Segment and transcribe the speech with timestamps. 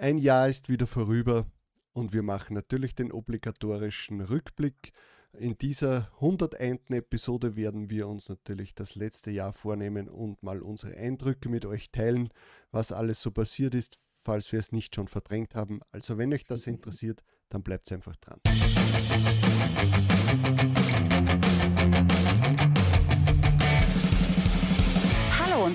[0.00, 1.44] Ein Jahr ist wieder vorüber
[1.92, 4.92] und wir machen natürlich den obligatorischen Rückblick.
[5.32, 6.82] In dieser 101.
[6.90, 11.90] Episode werden wir uns natürlich das letzte Jahr vornehmen und mal unsere Eindrücke mit euch
[11.90, 12.28] teilen,
[12.70, 15.80] was alles so passiert ist, falls wir es nicht schon verdrängt haben.
[15.90, 18.38] Also wenn euch das interessiert, dann bleibt einfach dran.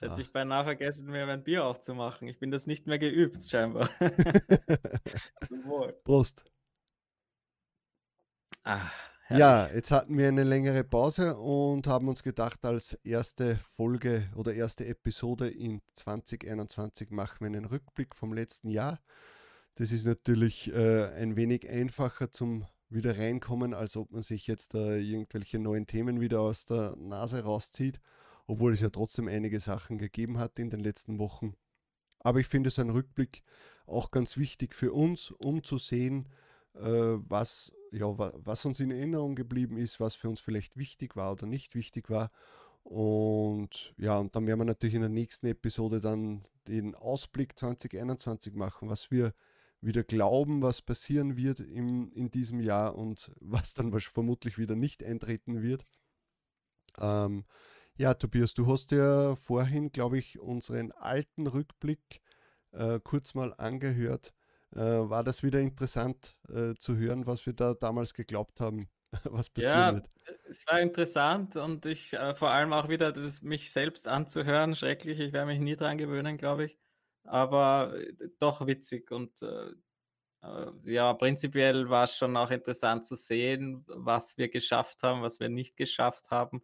[0.00, 0.24] Jetzt hätte ah.
[0.24, 2.26] ich beinahe vergessen, mir mein Bier aufzumachen.
[2.26, 3.90] Ich bin das nicht mehr geübt, scheinbar.
[5.46, 5.92] Zum Wohl.
[6.04, 6.42] Prost.
[8.64, 8.90] Ah,
[9.28, 14.54] ja, jetzt hatten wir eine längere Pause und haben uns gedacht, als erste Folge oder
[14.54, 19.00] erste Episode in 2021 machen wir einen Rückblick vom letzten Jahr.
[19.74, 24.74] Das ist natürlich äh, ein wenig einfacher zum wieder reinkommen, als ob man sich jetzt
[24.74, 28.00] äh, irgendwelche neuen Themen wieder aus der Nase rauszieht,
[28.50, 31.54] obwohl es ja trotzdem einige Sachen gegeben hat in den letzten Wochen.
[32.18, 33.44] Aber ich finde es ein Rückblick
[33.86, 36.28] auch ganz wichtig für uns, um zu sehen,
[36.74, 41.32] äh, was ja, was uns in Erinnerung geblieben ist, was für uns vielleicht wichtig war
[41.32, 42.30] oder nicht wichtig war.
[42.82, 48.54] Und ja, und dann werden wir natürlich in der nächsten Episode dann den Ausblick 2021
[48.54, 49.32] machen, was wir
[49.80, 55.04] wieder glauben, was passieren wird im, in diesem Jahr und was dann vermutlich wieder nicht
[55.04, 55.86] eintreten wird.
[56.98, 57.44] Ähm,
[58.00, 62.22] ja, Tobias, du hast ja vorhin, glaube ich, unseren alten Rückblick
[62.72, 64.32] äh, kurz mal angehört
[64.74, 68.88] äh, war das wieder interessant äh, zu hören, was wir da damals geglaubt haben,
[69.24, 70.08] was passiert ja, wird.
[70.48, 75.20] Es war interessant und ich äh, vor allem auch wieder das, mich selbst anzuhören, schrecklich.
[75.20, 76.78] Ich werde mich nie dran gewöhnen, glaube ich.
[77.24, 79.74] Aber äh, doch witzig und äh,
[80.84, 85.50] ja, prinzipiell war es schon auch interessant zu sehen, was wir geschafft haben, was wir
[85.50, 86.62] nicht geschafft haben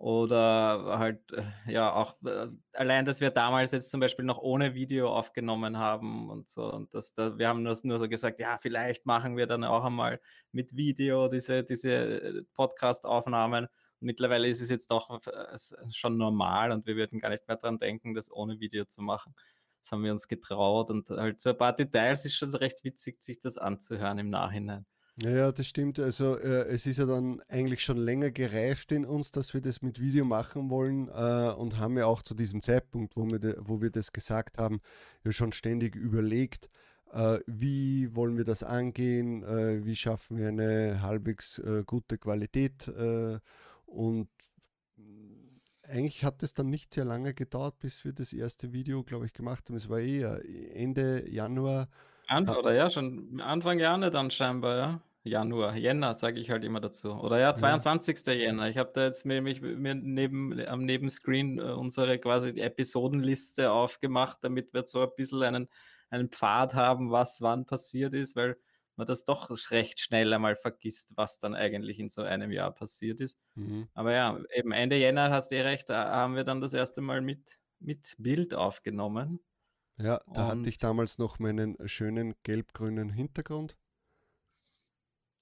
[0.00, 4.74] oder halt, äh, ja, auch äh, allein, dass wir damals jetzt zum Beispiel noch ohne
[4.74, 6.72] Video aufgenommen haben und so.
[6.72, 9.84] Und das, da, wir haben nur, nur so gesagt, ja, vielleicht machen wir dann auch
[9.84, 10.18] einmal
[10.52, 13.68] mit Video diese, diese äh, Podcast-Aufnahmen.
[14.00, 15.20] Mittlerweile ist es jetzt doch
[15.90, 19.34] schon normal und wir würden gar nicht mehr dran denken, das ohne Video zu machen.
[19.82, 23.22] Das haben wir uns getraut und halt so ein paar Details ist schon recht witzig,
[23.22, 24.86] sich das anzuhören im Nachhinein.
[25.22, 25.98] Ja, das stimmt.
[25.98, 29.82] Also äh, es ist ja dann eigentlich schon länger gereift in uns, dass wir das
[29.82, 33.82] mit Video machen wollen äh, und haben ja auch zu diesem Zeitpunkt, wo wir, wo
[33.82, 34.80] wir das gesagt haben,
[35.24, 36.70] ja schon ständig überlegt,
[37.12, 42.88] äh, wie wollen wir das angehen, äh, wie schaffen wir eine halbwegs äh, gute Qualität
[42.88, 43.38] äh,
[43.84, 44.28] und
[45.86, 49.32] eigentlich hat es dann nicht sehr lange gedauert, bis wir das erste Video, glaube ich,
[49.32, 49.76] gemacht haben.
[49.76, 50.40] Es war eher
[50.72, 51.88] Ende Januar.
[52.28, 55.00] An, oder ja, schon Anfang Januar dann scheinbar, ja.
[55.22, 57.12] Januar, Jänner sage ich halt immer dazu.
[57.12, 58.26] Oder ja, 22.
[58.26, 58.32] Ja.
[58.32, 58.68] Jänner.
[58.68, 64.38] Ich habe da jetzt mir, mich, mir neben, am Nebenscreen äh, unsere quasi Episodenliste aufgemacht,
[64.42, 65.68] damit wir so ein bisschen einen,
[66.08, 68.56] einen Pfad haben, was wann passiert ist, weil
[68.96, 73.20] man das doch recht schnell einmal vergisst, was dann eigentlich in so einem Jahr passiert
[73.20, 73.38] ist.
[73.54, 73.88] Mhm.
[73.94, 77.02] Aber ja, eben Ende Jänner hast du eh recht, da haben wir dann das erste
[77.02, 79.40] Mal mit, mit Bild aufgenommen.
[79.98, 83.76] Ja, da Und hatte ich damals noch meinen schönen gelb-grünen Hintergrund.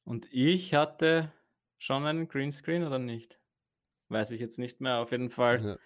[0.09, 1.31] Und ich hatte
[1.77, 3.39] schon einen Greenscreen oder nicht?
[4.09, 5.01] Weiß ich jetzt nicht mehr.
[5.01, 5.77] Auf jeden Fall ja.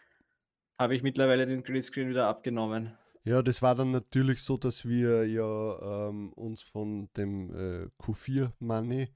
[0.79, 2.97] habe ich mittlerweile den Greenscreen wieder abgenommen.
[3.25, 8.53] Ja, das war dann natürlich so, dass wir ja ähm, uns von dem äh, Q4
[8.61, 9.09] Money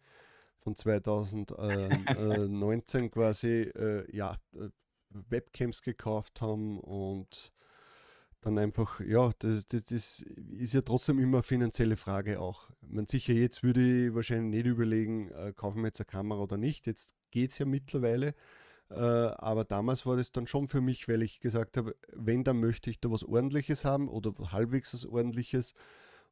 [0.58, 4.70] von 2019 quasi äh, ja, äh,
[5.10, 7.52] Webcams gekauft haben und
[8.40, 10.24] dann einfach, ja, das, das, das,
[10.58, 12.70] ist ja trotzdem immer eine finanzielle Frage auch.
[12.80, 16.56] Man sicher, jetzt würde ich wahrscheinlich nicht überlegen, äh, kaufen wir jetzt eine Kamera oder
[16.56, 16.86] nicht.
[16.86, 18.34] Jetzt geht es ja mittlerweile.
[18.90, 22.60] Äh, aber damals war das dann schon für mich, weil ich gesagt habe, wenn, dann
[22.60, 25.74] möchte ich da was Ordentliches haben oder halbwegs was Ordentliches.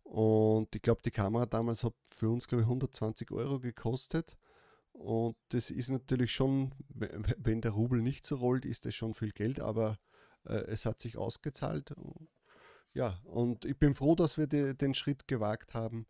[0.05, 4.37] Und ich glaube, die Kamera damals hat für uns, glaube ich, 120 Euro gekostet.
[4.93, 9.33] Und das ist natürlich schon, wenn der Rubel nicht so rollt, ist das schon viel
[9.33, 9.99] Geld, aber
[10.45, 11.95] es hat sich ausgezahlt.
[12.93, 16.07] Ja, und ich bin froh, dass wir de, den Schritt gewagt haben,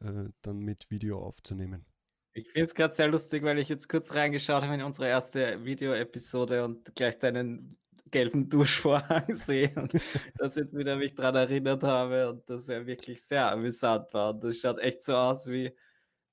[0.00, 1.84] äh, dann mit Video aufzunehmen.
[2.32, 5.64] Ich finde es gerade sehr lustig, weil ich jetzt kurz reingeschaut habe in unsere erste
[5.64, 7.78] Video-Episode und gleich deinen
[8.10, 9.92] gelben Duschvorhang sehe und
[10.36, 14.34] das jetzt wieder mich daran erinnert habe und das ja wirklich sehr amüsant war.
[14.34, 15.74] Und das schaut echt so aus wie,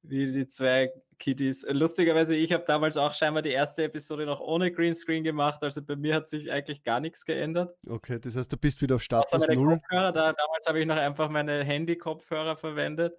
[0.04, 1.66] wie die zwei Kiddies.
[1.70, 5.64] Lustigerweise, ich habe damals auch scheinbar die erste Episode noch ohne Greenscreen gemacht.
[5.64, 7.76] Also bei mir hat sich eigentlich gar nichts geändert.
[7.88, 9.80] Okay, das heißt, du bist wieder auf Status Null.
[9.80, 13.18] Kopfhörer, da, damals habe ich noch einfach meine Handy-Kopfhörer verwendet.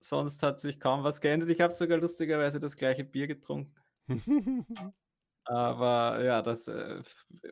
[0.00, 1.50] Sonst hat sich kaum was geändert.
[1.50, 3.74] Ich habe sogar lustigerweise das gleiche Bier getrunken.
[5.50, 7.02] Aber ja, das, äh,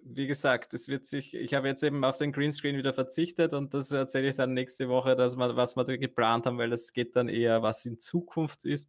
[0.04, 3.74] wie gesagt, das wird sich, ich habe jetzt eben auf den Greenscreen wieder verzichtet und
[3.74, 6.92] das erzähle ich dann nächste Woche, dass wir, was wir da geplant haben, weil das
[6.92, 8.88] geht dann eher, was in Zukunft ist.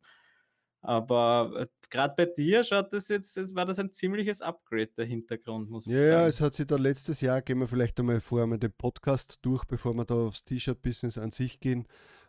[0.81, 5.69] Aber äh, gerade bei dir schaut das jetzt, war das ein ziemliches Upgrade, der Hintergrund,
[5.69, 6.11] muss ich ja, sagen.
[6.11, 9.39] Ja, es hat sich da letztes Jahr, gehen wir vielleicht einmal vorher mal den Podcast
[9.41, 11.85] durch, bevor wir da aufs T-Shirt-Business an sich gehen.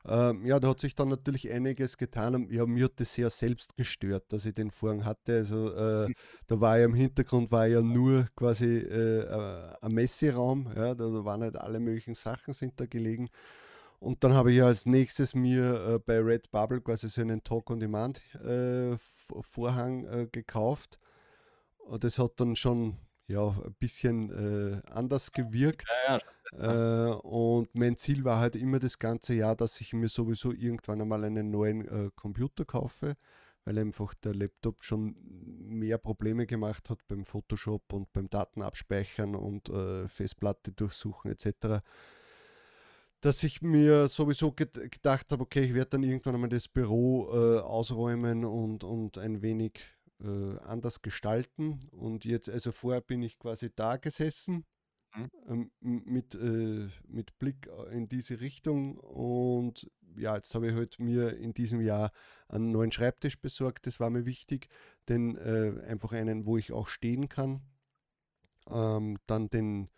[0.06, 2.48] Ähm, ja, da hat sich dann natürlich einiges getan.
[2.50, 5.34] Ja, mir hat das sehr selbst gestört, dass ich den Vorhang hatte.
[5.34, 6.08] Also äh,
[6.46, 10.72] da war ja im Hintergrund war ja nur quasi äh, äh, ein Messeraum.
[10.74, 13.28] Ja, da, da, waren halt alle möglichen Sachen sind da gelegen.
[14.00, 20.22] Und dann habe ich als nächstes mir äh, bei Redbubble quasi so einen Talk-on-Demand-Vorhang äh,
[20.22, 20.98] äh, gekauft.
[21.78, 25.86] Und das hat dann schon ja, ein bisschen anders gewirkt.
[26.08, 30.08] Ja, ja äh, und mein Ziel war halt immer das ganze Jahr, dass ich mir
[30.08, 33.16] sowieso irgendwann einmal einen neuen äh, Computer kaufe,
[33.64, 35.14] weil einfach der Laptop schon
[35.60, 41.84] mehr Probleme gemacht hat beim Photoshop und beim Datenabspeichern und äh, Festplatte durchsuchen etc.
[43.20, 47.28] Dass ich mir sowieso ged gedacht habe, okay, ich werde dann irgendwann einmal das Büro
[47.32, 49.80] äh, ausräumen und, und ein wenig
[50.22, 51.80] äh, anders gestalten.
[51.90, 54.64] Und jetzt, also vorher bin ich quasi da gesessen
[55.14, 55.30] mhm.
[55.48, 58.98] ähm, mit, äh, mit Blick in diese Richtung.
[58.98, 62.12] Und ja, jetzt habe ich halt mir in diesem Jahr
[62.48, 63.86] einen neuen Schreibtisch besorgt.
[63.86, 64.68] Das war mir wichtig,
[65.08, 67.62] denn äh, einfach einen, wo ich auch stehen kann.
[68.68, 69.88] Ähm, dann den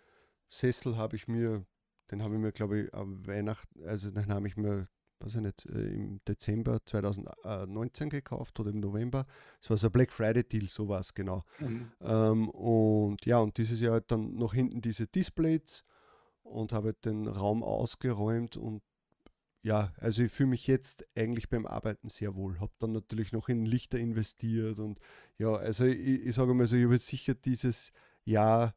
[0.49, 1.65] Sessel habe ich mir,
[2.13, 4.89] den habe ich mir, glaube ich, am Weihnachten, also den habe ich mir
[5.23, 9.27] weiß ich nicht, äh, im Dezember 2019 gekauft oder im November.
[9.61, 11.45] Es war so ein Black Friday Deal, so war es genau.
[11.61, 11.93] Mhm.
[12.01, 15.85] Ähm, und ja, und dieses Jahr halt dann noch hinten diese Displays
[16.43, 18.83] und habe halt den Raum ausgeräumt und
[19.65, 22.59] ja, also ich fühle mich jetzt eigentlich beim Arbeiten sehr wohl.
[22.59, 24.99] Habe dann natürlich noch in Lichter investiert und
[25.39, 27.93] ja, also ich, ich sage mal so, ich habe jetzt sicher dieses
[28.25, 28.75] Jahr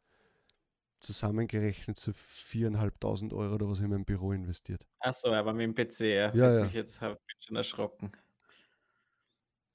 [1.06, 4.86] zusammengerechnet so 4.500 Euro oder was in mein Büro investiert.
[5.00, 6.34] Ach so, aber mit dem PC, ja.
[6.34, 6.66] Ja, ja.
[6.66, 8.12] Ich jetzt habe schon erschrocken.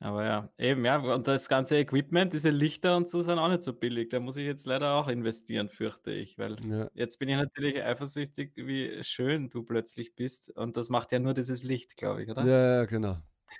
[0.02, 3.62] Aber ja, eben, ja, und das ganze Equipment, diese Lichter und so sind auch nicht
[3.62, 4.08] so billig.
[4.08, 6.88] Da muss ich jetzt leider auch investieren, fürchte ich, weil ja.
[6.94, 10.56] jetzt bin ich natürlich eifersüchtig, wie schön du plötzlich bist.
[10.56, 12.46] Und das macht ja nur dieses Licht, glaube ich, oder?
[12.46, 13.18] Ja, ja, genau.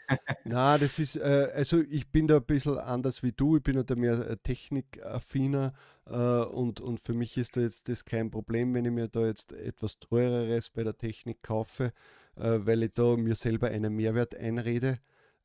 [0.45, 3.85] Na, das ist, äh, also ich bin da ein bisschen anders wie du, ich bin
[3.85, 5.75] da mehr äh, technikaffiner
[6.15, 9.53] und, und für mich ist da jetzt das kein Problem, wenn ich mir da jetzt
[9.53, 11.93] etwas teureres bei der Technik kaufe,
[12.37, 14.99] äh, weil ich da mir selber einen Mehrwert einrede.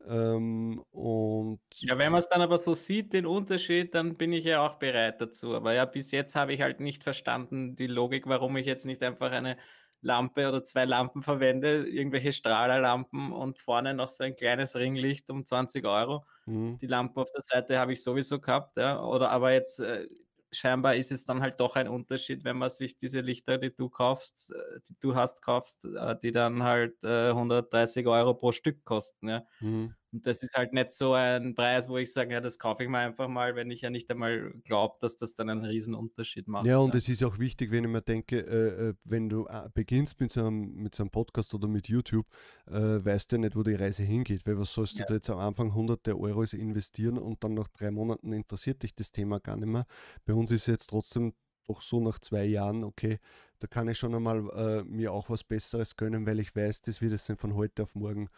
[0.08, 4.46] Ähm, und ja, wenn man es dann aber so sieht, den Unterschied, dann bin ich
[4.46, 5.56] ja auch bereit dazu.
[5.56, 9.02] Aber ja, bis jetzt habe ich halt nicht verstanden die Logik, warum ich jetzt nicht
[9.04, 9.58] einfach eine
[10.02, 15.46] Lampe oder zwei Lampen verwende, irgendwelche Strahlerlampen und vorne noch so ein kleines Ringlicht um
[15.46, 16.26] 20 Euro.
[16.46, 16.78] Mhm.
[16.78, 19.02] Die Lampe auf der Seite habe ich sowieso gehabt, ja.
[19.04, 20.08] Oder aber jetzt äh,
[20.58, 23.90] scheinbar ist es dann halt doch ein Unterschied, wenn man sich diese Lichter, die du
[23.90, 28.84] kaufst, äh, die du hast, kaufst, äh, die dann halt äh, 130 Euro pro Stück
[28.86, 29.46] kosten, ja.
[29.60, 29.96] Mhm.
[30.16, 32.90] Und das ist halt nicht so ein Preis, wo ich sage, ja, das kaufe ich
[32.90, 36.48] mir einfach mal, wenn ich ja nicht einmal glaube, dass das dann einen riesen Unterschied
[36.48, 36.66] macht.
[36.66, 37.00] Ja, und ja.
[37.00, 40.32] es ist auch wichtig, wenn ich mir denke, äh, äh wenn du äh, beginnst mit
[40.32, 42.26] so, einem, mit so einem Podcast oder mit YouTube,
[42.68, 45.04] äh, weißt du ja nicht, wo die Reise hingeht, weil was sollst ja.
[45.04, 48.96] du da jetzt am Anfang hunderte Euro investieren und dann nach drei Monaten interessiert dich
[48.96, 49.86] das Thema gar nicht mehr.
[50.24, 51.34] Bei uns ist jetzt trotzdem
[51.68, 53.20] doch so nach zwei Jahren, okay,
[53.60, 57.02] da kann ich schon einmal äh, mir auch was Besseres gönnen, weil ich weiß, das
[57.02, 58.30] wird es dann von heute auf morgen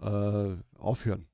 [0.00, 1.28] äh, aufhören.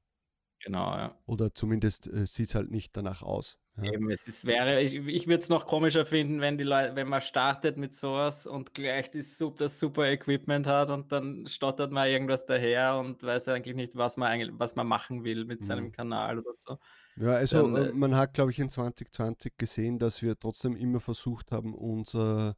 [0.63, 1.15] Genau, ja.
[1.27, 3.59] Oder zumindest äh, sieht es halt nicht danach aus.
[3.77, 3.93] Ja.
[3.93, 7.09] Eben, es ist, wäre, ich, ich würde es noch komischer finden, wenn die Leute, wenn
[7.09, 11.91] man startet mit sowas und gleich die super, das super Equipment hat und dann stottert
[11.93, 15.65] man irgendwas daher und weiß eigentlich nicht, was man eigentlich, was man machen will mit
[15.65, 15.93] seinem mhm.
[15.93, 16.79] Kanal oder so.
[17.17, 21.01] Ja, also dann, äh, man hat, glaube ich, in 2020 gesehen, dass wir trotzdem immer
[21.01, 22.57] versucht haben, unser,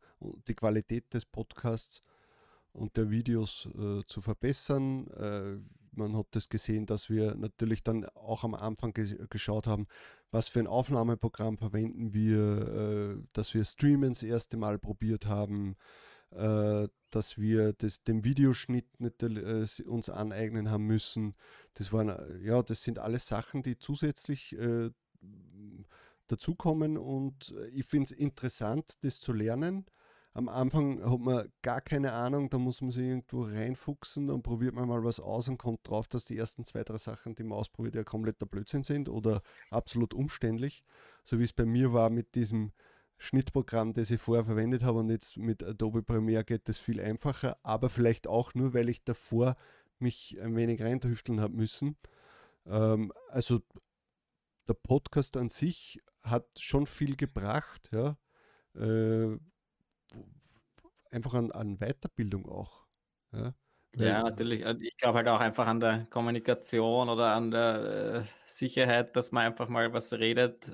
[0.49, 2.02] die Qualität des Podcasts
[2.73, 5.06] und der Videos äh, zu verbessern.
[5.09, 9.87] Äh, man hat das gesehen, dass wir natürlich dann auch am Anfang ge geschaut haben,
[10.31, 15.77] was für ein Aufnahmeprogramm verwenden wir, äh, dass wir Streamen das erste Mal probiert haben,
[16.31, 21.35] äh, dass wir das, den Videoschnitt nicht, äh, uns aneignen haben müssen.
[21.75, 24.91] Das waren, äh, ja, das sind alles Sachen, die zusätzlich äh,
[26.29, 29.87] dazukommen und äh, ich finde es interessant, das zu lernen.
[30.35, 34.75] Am Anfang hat man gar keine Ahnung, da muss man sich irgendwo reinfuchsen, dann probiert
[34.75, 37.59] man mal was aus und kommt drauf, dass die ersten zwei, drei Sachen, die man
[37.59, 40.85] ausprobiert, ja kompletter Blödsinn sind oder absolut umständlich.
[41.25, 42.73] So wie es bei mir war mit diesem
[43.19, 47.59] Schnittprogramm, das ich vorher verwendet habe und jetzt mit Adobe Premiere geht das viel einfacher,
[47.62, 49.57] aber vielleicht auch nur, weil ich davor
[49.99, 51.97] mich ein wenig reintüfteln habe müssen.
[52.67, 53.61] Ähm, also
[54.67, 58.17] der Podcast an sich hat schon viel gebracht, ja.
[58.75, 59.39] Äh,
[61.12, 62.87] einfach an, an Weiterbildung auch.
[63.33, 63.54] Ja,
[63.97, 64.62] ja natürlich.
[64.81, 69.47] Ich glaube halt auch einfach an der Kommunikation oder an der äh, Sicherheit, dass man
[69.47, 70.73] einfach mal was redet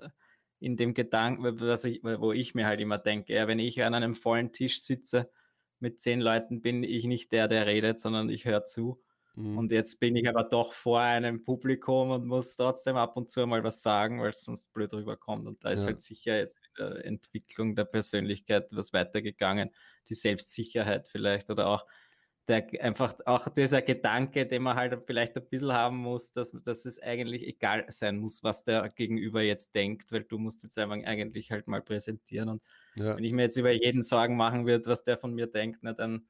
[0.61, 1.45] in dem Gedanken,
[1.85, 5.31] ich, wo ich mir halt immer denke, ja, wenn ich an einem vollen Tisch sitze
[5.79, 9.01] mit zehn Leuten, bin ich nicht der, der redet, sondern ich höre zu.
[9.39, 9.57] Mhm.
[9.57, 13.47] Und jetzt bin ich aber doch vor einem Publikum und muss trotzdem ab und zu
[13.47, 15.47] mal was sagen, weil es sonst blöd rüberkommt.
[15.47, 15.87] Und da ist ja.
[15.87, 19.71] halt sicher jetzt wieder Entwicklung der Persönlichkeit was weitergegangen.
[20.09, 21.87] Die Selbstsicherheit vielleicht oder auch
[22.49, 26.87] der einfach auch dieser Gedanke, den man halt vielleicht ein bisschen haben muss, dass, dass
[26.87, 30.97] es eigentlich egal sein muss, was der Gegenüber jetzt denkt, weil du musst jetzt einfach
[31.05, 32.49] eigentlich halt mal präsentieren.
[32.49, 32.63] Und
[32.97, 33.17] ja.
[33.17, 35.93] wenn ich mir jetzt über jeden Sorgen machen würde, was der von mir denkt, na,
[35.93, 36.27] dann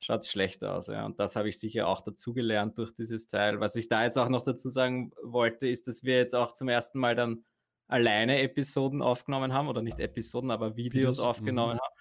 [0.00, 0.86] schaut es schlecht aus.
[0.88, 1.06] Ja.
[1.06, 3.60] Und das habe ich sicher auch dazugelernt durch dieses Teil.
[3.60, 6.68] Was ich da jetzt auch noch dazu sagen wollte, ist, dass wir jetzt auch zum
[6.68, 7.44] ersten Mal dann
[7.88, 11.80] alleine Episoden aufgenommen haben, oder nicht Episoden, aber Videos, Videos aufgenommen mhm.
[11.80, 11.94] haben.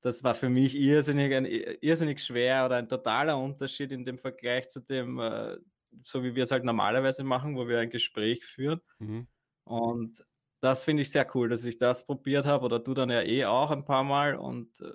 [0.00, 4.68] Das war für mich irrsinnig, ein, irrsinnig schwer oder ein totaler Unterschied in dem Vergleich
[4.68, 5.58] zu dem, äh,
[6.02, 8.80] so wie wir es halt normalerweise machen, wo wir ein Gespräch führen.
[8.98, 9.28] Mhm.
[9.64, 10.24] Und
[10.60, 13.44] das finde ich sehr cool, dass ich das probiert habe oder du dann ja eh
[13.44, 14.92] auch ein paar Mal und äh,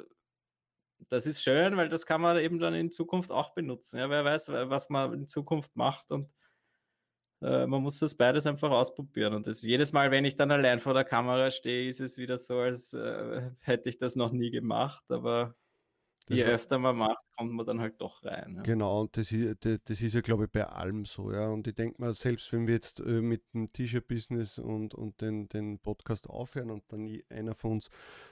[1.09, 3.99] das ist schön, weil das kann man eben dann in Zukunft auch benutzen.
[3.99, 6.29] Ja, wer weiß, was man in Zukunft macht und
[7.41, 9.33] äh, man muss das beides einfach ausprobieren.
[9.33, 12.37] Und das, jedes Mal, wenn ich dann allein vor der Kamera stehe, ist es wieder
[12.37, 15.03] so, als äh, hätte ich das noch nie gemacht.
[15.09, 15.55] Aber
[16.27, 18.55] das je öfter man macht, kommt man dann halt doch rein.
[18.57, 18.61] Ja.
[18.63, 21.31] Genau, und das ist, das ist ja, glaube ich, bei allem so.
[21.31, 21.47] Ja.
[21.47, 25.47] Und ich denke mal, selbst wenn wir jetzt äh, mit dem T-Shirt-Business und, und den,
[25.47, 27.89] den Podcast aufhören und dann einer von uns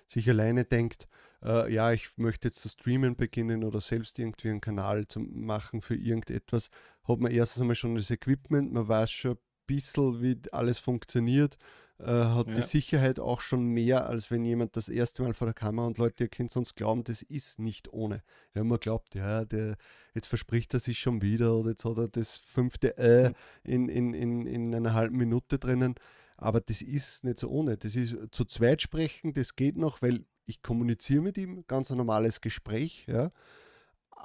[0.07, 1.07] sich alleine denkt,
[1.45, 5.81] äh, ja, ich möchte jetzt zu streamen beginnen oder selbst irgendwie einen Kanal zu machen
[5.81, 6.69] für irgendetwas,
[7.07, 9.37] hat man erstens einmal schon das Equipment, man weiß schon ein
[9.67, 11.57] bisschen, wie alles funktioniert
[11.99, 12.55] äh, hat ja.
[12.55, 15.97] die Sicherheit auch schon mehr, als wenn jemand das erste Mal vor der Kamera und
[15.97, 18.21] Leute, ihr könnt sonst glauben, das ist nicht ohne.
[18.53, 19.77] Ja, man glaubt, ja, der,
[20.13, 23.31] jetzt verspricht er sich schon wieder oder jetzt hat er das fünfte Äh
[23.63, 25.95] in, in, in, in einer halben Minute drinnen.
[26.37, 27.77] Aber das ist nicht so ohne.
[27.77, 31.97] Das ist zu zweit sprechen, das geht noch, weil ich kommuniziere mit ihm, ganz ein
[31.97, 33.31] normales Gespräch, ja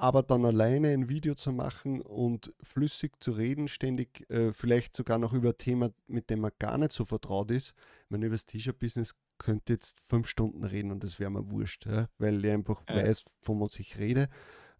[0.00, 5.18] aber dann alleine ein Video zu machen und flüssig zu reden, ständig, äh, vielleicht sogar
[5.18, 7.74] noch über ein Thema, mit dem man gar nicht so vertraut ist.
[8.04, 11.84] Ich meine, über das T-Shirt-Business könnte jetzt fünf Stunden reden und das wäre mir wurscht,
[11.84, 12.08] ja?
[12.16, 12.96] weil ich einfach ja.
[12.96, 14.30] weiß, von was ich rede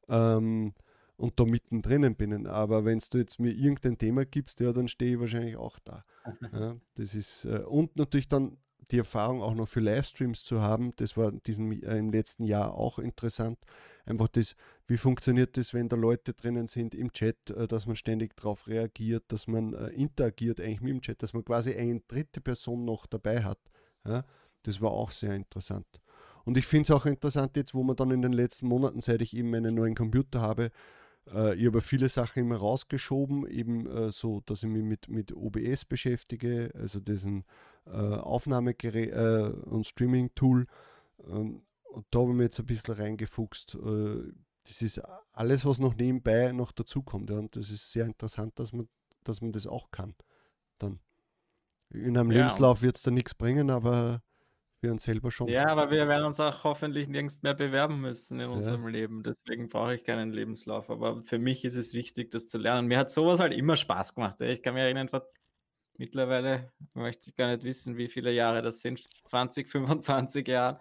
[0.08, 0.72] ähm,
[1.20, 2.46] und da mittendrin bin.
[2.46, 6.04] Aber wenn du jetzt mir irgendein Thema gibst, ja, dann stehe ich wahrscheinlich auch da.
[6.52, 6.76] ja?
[6.94, 8.56] Das ist, äh, und natürlich dann
[8.90, 12.74] die Erfahrung auch noch für Livestreams zu haben, das war diesen, äh, im letzten Jahr
[12.74, 13.58] auch interessant.
[14.06, 17.96] Einfach das, wie funktioniert das, wenn da Leute drinnen sind im Chat, äh, dass man
[17.96, 22.00] ständig darauf reagiert, dass man äh, interagiert eigentlich mit dem Chat, dass man quasi eine
[22.08, 23.60] dritte Person noch dabei hat.
[24.06, 24.24] Ja?
[24.62, 26.00] Das war auch sehr interessant.
[26.44, 29.20] Und ich finde es auch interessant jetzt, wo man dann in den letzten Monaten, seit
[29.20, 30.70] ich eben einen neuen Computer habe,
[31.32, 35.32] äh, ich habe viele Sachen immer rausgeschoben, eben äh, so, dass ich mich mit, mit
[35.34, 37.44] OBS beschäftige, also diesen
[37.86, 40.66] äh, Aufnahmegerät äh, und Streaming-Tool.
[41.28, 41.62] Ähm,
[41.92, 43.74] und da habe ich mir jetzt ein bisschen reingefuchst.
[43.74, 44.32] Äh,
[44.64, 45.00] das ist
[45.32, 47.30] alles, was noch nebenbei noch dazukommt.
[47.30, 48.88] Ja, und das ist sehr interessant, dass man,
[49.24, 50.14] dass man das auch kann.
[50.78, 51.00] Dann.
[51.92, 52.42] In einem ja.
[52.42, 54.22] Lebenslauf wird es da nichts bringen, aber
[54.82, 55.48] wir uns selber schon.
[55.48, 58.90] Ja, aber wir werden uns auch hoffentlich nirgends mehr bewerben müssen in unserem ja.
[58.90, 59.22] Leben.
[59.22, 60.90] Deswegen brauche ich keinen Lebenslauf.
[60.90, 62.88] Aber für mich ist es wichtig, das zu lernen.
[62.88, 64.40] Mir hat sowas halt immer Spaß gemacht.
[64.40, 65.26] Ich kann mich erinnern, vor
[66.00, 70.78] mittlerweile, möchte ich gar nicht wissen, wie viele Jahre das sind, 20, 25 Jahren,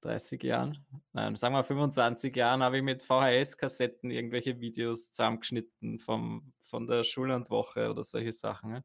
[0.00, 0.78] 30 Jahren,
[1.12, 7.04] nein, sagen wir 25 Jahren, habe ich mit VHS-Kassetten irgendwelche Videos zusammengeschnitten vom, von der
[7.04, 8.82] Schullandwoche oder solche Sachen.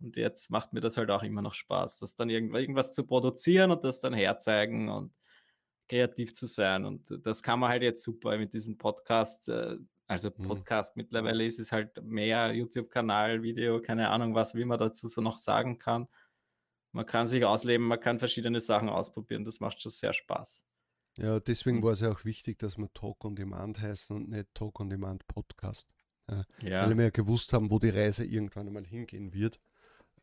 [0.00, 3.70] Und jetzt macht mir das halt auch immer noch Spaß, das dann irgendwas zu produzieren
[3.70, 5.14] und das dann herzeigen und
[5.88, 6.84] kreativ zu sein.
[6.84, 10.44] Und das kann man halt jetzt super mit diesem Podcast äh, also mhm.
[10.44, 11.02] Podcast mhm.
[11.02, 15.38] mittlerweile ist es halt mehr YouTube-Kanal, Video, keine Ahnung was, wie man dazu so noch
[15.38, 16.08] sagen kann.
[16.92, 19.44] Man kann sich ausleben, man kann verschiedene Sachen ausprobieren.
[19.44, 20.64] Das macht schon sehr Spaß.
[21.18, 24.54] Ja, deswegen war es ja auch wichtig, dass wir Talk on Demand heißen und nicht
[24.54, 25.88] Talk on Demand Podcast.
[26.28, 26.86] Ja, ja.
[26.86, 29.60] Weil wir ja gewusst haben, wo die Reise irgendwann einmal hingehen wird.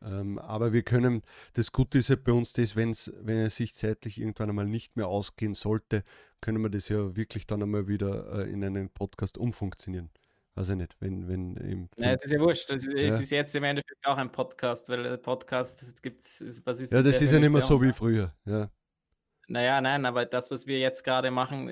[0.02, 1.22] Ähm, aber wir können,
[1.54, 4.96] das Gute ist ja bei uns das, wenn's, wenn es sich zeitlich irgendwann einmal nicht
[4.96, 6.04] mehr ausgehen sollte,
[6.40, 10.10] können wir das ja wirklich dann einmal wieder äh, in einen Podcast umfunktionieren.
[10.56, 12.70] Weiß ich nicht, wenn, wenn im Nein, das ist ja wurscht.
[12.70, 13.06] Das ist, ja.
[13.06, 17.02] es ist jetzt im Endeffekt auch ein Podcast, weil Podcast gibt es, was ist Ja,
[17.02, 18.70] das ist ja nicht mehr so wie früher, ja.
[19.46, 21.68] Naja, nein, aber das, was wir jetzt gerade machen,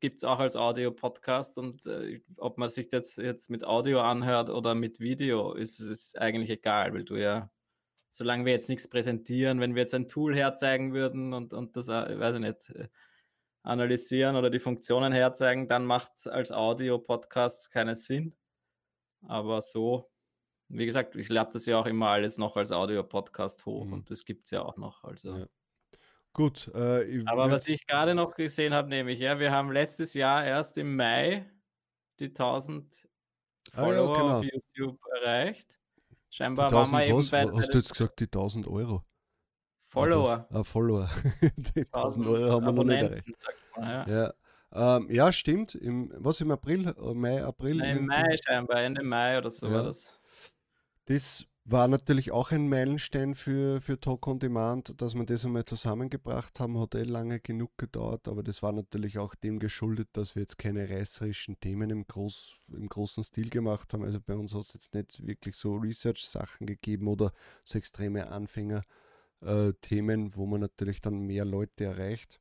[0.00, 4.50] gibt es auch als Audio-Podcast und äh, ob man sich das jetzt mit Audio anhört
[4.50, 7.50] oder mit Video, ist es eigentlich egal, weil du ja,
[8.08, 11.88] solange wir jetzt nichts präsentieren, wenn wir jetzt ein Tool herzeigen würden und, und das,
[11.88, 12.88] äh, weiß ich nicht, äh,
[13.62, 18.34] analysieren oder die Funktionen herzeigen, dann macht es als Audio-Podcast keinen Sinn.
[19.28, 20.10] Aber so,
[20.68, 23.92] wie gesagt, ich lade das ja auch immer alles noch als Audio-Podcast hoch mhm.
[23.92, 25.04] und das gibt es ja auch noch.
[25.04, 25.36] Also.
[25.36, 25.46] Ja.
[26.32, 26.70] Gut.
[26.74, 30.78] Äh, Aber was ich gerade noch gesehen habe, nämlich, ja, wir haben letztes Jahr erst
[30.78, 31.50] im Mai
[32.20, 33.08] die 1000
[33.72, 34.38] Follower ah, ja, genau.
[34.38, 35.78] auf YouTube erreicht.
[36.30, 37.46] Scheinbar waren wir eben bei.
[37.58, 39.04] Hast du jetzt gesagt, die 1000 Euro?
[39.88, 40.46] Follower.
[40.50, 41.10] Ah, Follower.
[41.56, 43.26] die 1000 Euro haben wir noch nicht erreicht.
[43.76, 44.08] Man, ja.
[44.72, 44.96] Ja.
[44.96, 45.32] Ähm, ja.
[45.32, 45.74] stimmt.
[45.74, 46.94] Im, was im April?
[47.14, 47.76] Mai, April?
[47.76, 50.16] Nein, Im Mai scheinbar, Ende Mai oder so war das.
[51.06, 55.64] Das war natürlich auch ein Meilenstein für, für Talk on Demand, dass wir das einmal
[55.64, 56.78] zusammengebracht haben.
[56.78, 60.58] Hat eh lange genug gedauert, aber das war natürlich auch dem geschuldet, dass wir jetzt
[60.58, 64.04] keine reißerischen Themen im, Groß, im großen Stil gemacht haben.
[64.04, 67.32] Also bei uns hat es jetzt nicht wirklich so Research-Sachen gegeben oder
[67.64, 72.40] so extreme Anfänger-Themen, äh, wo man natürlich dann mehr Leute erreicht.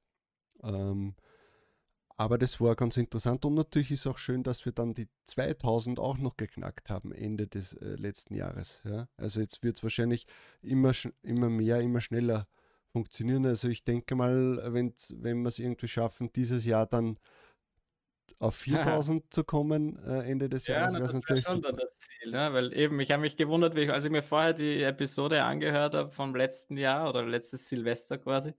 [0.63, 1.15] Ähm,
[2.19, 5.99] aber das war ganz interessant und natürlich ist auch schön, dass wir dann die 2000
[5.99, 8.81] auch noch geknackt haben, Ende des äh, letzten Jahres.
[8.83, 9.07] Ja?
[9.15, 10.27] Also jetzt wird es wahrscheinlich
[10.61, 10.91] immer,
[11.23, 12.45] immer mehr, immer schneller
[12.91, 13.45] funktionieren.
[13.45, 14.93] Also ich denke mal, wenn
[15.43, 17.17] wir es irgendwie schaffen, dieses Jahr dann
[18.39, 18.55] auf
[19.03, 20.93] 4000 zu kommen äh, Ende des ja, Jahres.
[20.95, 22.49] Ja, das wäre schon dann das Ziel, ne?
[22.51, 26.09] weil eben, ich habe mich gewundert, ich, als ich mir vorher die Episode angehört habe
[26.09, 28.53] vom letzten Jahr oder letztes Silvester quasi,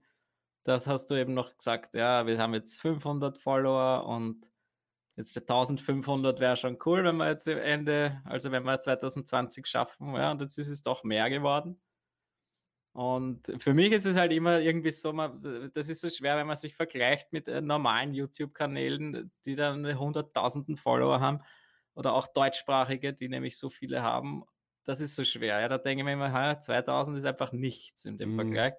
[0.63, 4.49] das hast du eben noch gesagt, ja, wir haben jetzt 500 Follower und
[5.15, 10.13] jetzt 1500 wäre schon cool, wenn wir jetzt am Ende, also wenn wir 2020 schaffen,
[10.15, 11.81] ja, und jetzt ist es doch mehr geworden.
[12.93, 16.47] Und für mich ist es halt immer irgendwie so, man, das ist so schwer, wenn
[16.47, 21.39] man sich vergleicht mit äh, normalen YouTube-Kanälen, die dann hunderttausenden Follower haben
[21.93, 24.43] oder auch deutschsprachige, die nämlich so viele haben.
[24.83, 25.61] Das ist so schwer.
[25.61, 28.35] Ja, da denke ich mir immer, 2000 ist einfach nichts in dem mm.
[28.35, 28.73] Vergleich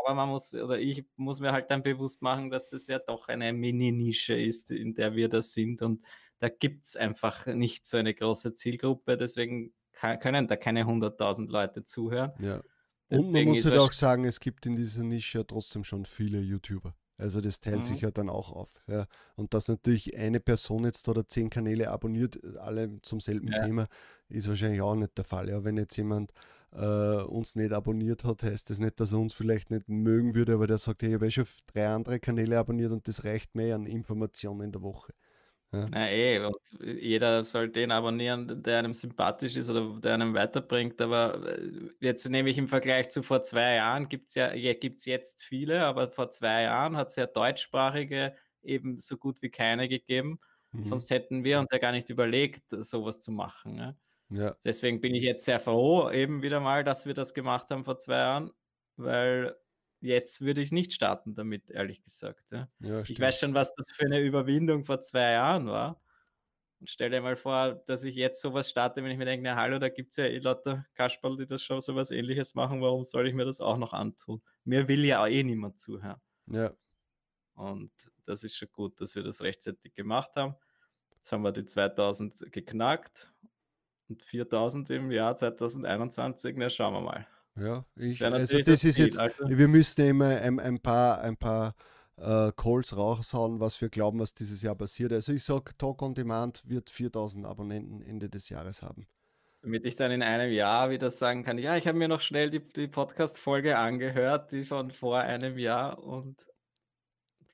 [0.00, 3.28] aber man muss, oder ich muss mir halt dann bewusst machen, dass das ja doch
[3.28, 5.82] eine Mini-Nische ist, in der wir da sind.
[5.82, 6.04] Und
[6.38, 9.16] da gibt es einfach nicht so eine große Zielgruppe.
[9.16, 12.32] Deswegen kann, können da keine 100.000 Leute zuhören.
[12.40, 12.62] Ja.
[13.08, 16.40] Und man muss halt auch sagen, es gibt in dieser Nische ja trotzdem schon viele
[16.40, 16.94] YouTuber.
[17.18, 17.84] Also das teilt mhm.
[17.84, 18.78] sich ja dann auch auf.
[18.88, 19.06] Ja.
[19.36, 23.64] Und dass natürlich eine Person jetzt oder zehn Kanäle abonniert, alle zum selben ja.
[23.64, 23.88] Thema,
[24.28, 25.48] ist wahrscheinlich auch nicht der Fall.
[25.48, 26.32] Ja, wenn jetzt jemand
[26.76, 30.54] äh, uns nicht abonniert hat, heißt das nicht, dass er uns vielleicht nicht mögen würde,
[30.54, 33.54] aber der sagt, hey, ich habe eh schon drei andere Kanäle abonniert und das reicht
[33.54, 35.12] mir an Informationen in der Woche.
[35.72, 35.88] Ja.
[35.90, 41.00] Na eh, und jeder soll den abonnieren, der einem sympathisch ist oder der einem weiterbringt.
[41.00, 44.74] Aber äh, jetzt nehme ich im Vergleich zu vor zwei Jahren, gibt es ja, ja
[44.74, 49.50] gibt's jetzt viele, aber vor zwei Jahren hat es ja deutschsprachige eben so gut wie
[49.50, 50.38] keine gegeben.
[50.72, 50.84] Mhm.
[50.84, 53.76] Sonst hätten wir uns ja gar nicht überlegt, sowas zu machen.
[53.76, 53.94] Ja?
[54.28, 54.56] Ja.
[54.64, 57.98] Deswegen bin ich jetzt sehr froh, eben wieder mal, dass wir das gemacht haben vor
[57.98, 58.50] zwei Jahren,
[58.96, 59.56] weil
[60.00, 62.50] jetzt würde ich nicht starten damit, ehrlich gesagt.
[62.50, 62.68] Ja.
[62.80, 66.00] Ja, ich weiß schon, was das für eine Überwindung vor zwei Jahren war.
[66.80, 69.56] Und stell dir mal vor, dass ich jetzt sowas starte, wenn ich mir denke, na
[69.56, 73.04] hallo, da gibt es ja eh lauter Kasperl, die das schon sowas ähnliches machen, warum
[73.04, 74.42] soll ich mir das auch noch antun?
[74.64, 76.20] Mir will ja auch eh niemand zuhören.
[76.48, 76.74] Ja.
[77.54, 77.90] Und
[78.26, 80.54] das ist schon gut, dass wir das rechtzeitig gemacht haben.
[81.14, 83.32] Jetzt haben wir die 2000 geknackt
[84.08, 87.26] und 4000 im Jahr 2021, na schauen wir mal.
[87.58, 89.48] Ja, ich, das also das ist jetzt, also.
[89.48, 91.74] wir müssten immer ein, ein paar, ein paar
[92.18, 95.12] äh, Calls raushauen, was wir glauben, was dieses Jahr passiert.
[95.12, 99.06] Also ich sage, Talk on Demand wird 4000 Abonnenten Ende des Jahres haben.
[99.62, 102.50] Damit ich dann in einem Jahr wieder sagen kann, ja, ich habe mir noch schnell
[102.50, 106.46] die, die Podcast-Folge angehört, die von vor einem Jahr und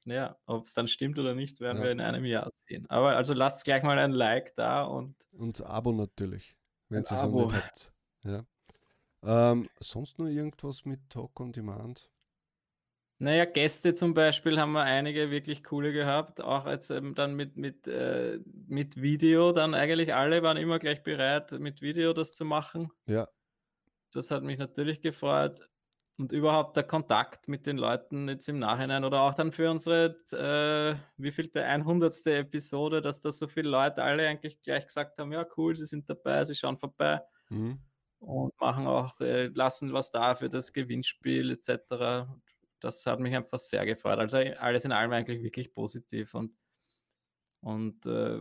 [0.05, 1.85] ja, ob es dann stimmt oder nicht, werden ja.
[1.85, 2.87] wir in einem Jahr sehen.
[2.89, 5.17] Aber also lasst gleich mal ein Like da und.
[5.33, 6.57] Und Abo natürlich,
[6.89, 7.93] wenn ihr es noch habt.
[8.25, 8.45] Ja.
[9.25, 12.09] Ähm, sonst nur irgendwas mit Talk on Demand?
[13.19, 16.41] Naja, Gäste zum Beispiel haben wir einige wirklich coole gehabt.
[16.41, 21.05] Auch jetzt eben dann mit, mit, äh, mit Video, dann eigentlich alle waren immer gleich
[21.05, 22.91] bereit, mit Video das zu machen.
[23.07, 23.29] Ja.
[24.13, 25.61] Das hat mich natürlich gefreut.
[26.19, 30.17] Und überhaupt der Kontakt mit den Leuten jetzt im Nachhinein oder auch dann für unsere,
[30.33, 32.27] äh, wie viel der 100.
[32.27, 36.09] Episode, dass da so viele Leute alle eigentlich gleich gesagt haben, ja cool, sie sind
[36.11, 37.21] dabei, sie schauen vorbei.
[37.49, 37.81] Mhm.
[38.21, 42.27] und machen auch, äh, lassen was da für das Gewinnspiel etc.
[42.81, 44.19] Das hat mich einfach sehr gefreut.
[44.19, 46.53] Also alles in allem eigentlich wirklich positiv und,
[47.61, 48.39] und äh,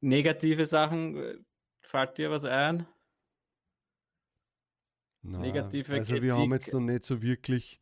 [0.00, 1.38] negative Sachen, äh,
[1.82, 2.86] fällt dir was ein?
[5.24, 6.74] Na, Negative also wir haben jetzt Kritik.
[6.74, 7.80] noch nicht so wirklich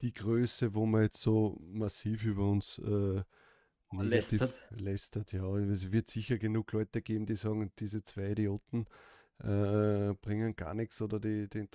[0.00, 3.22] die Größe, wo man jetzt so massiv über uns äh,
[3.92, 4.54] Lästert.
[4.70, 5.32] lästert.
[5.32, 8.86] Ja, es wird sicher genug Leute geben, die sagen, diese zwei Idioten
[9.38, 11.66] äh, bringen gar nichts oder die, die,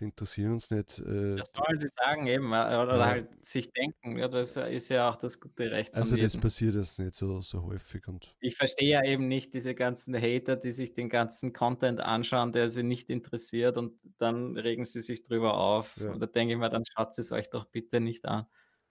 [0.00, 0.98] die interessieren uns nicht.
[1.00, 3.06] Äh, Das sollen sie sagen eben, oder Ja.
[3.06, 4.16] halt sich denken.
[4.18, 6.40] Ja, das ist ja auch das gute Recht von also das jedem.
[6.42, 10.56] passiert jetzt nicht so, so häufig und Ich verstehe ja eben nicht diese ganzen Hater,
[10.56, 15.22] die sich den ganzen Content anschauen, der sie nicht interessiert und dann regen sie sich
[15.24, 15.96] drüber auf.
[15.96, 16.10] Ja.
[16.12, 18.46] Und da denke ich mir, dann schaut es euch doch bitte nicht an.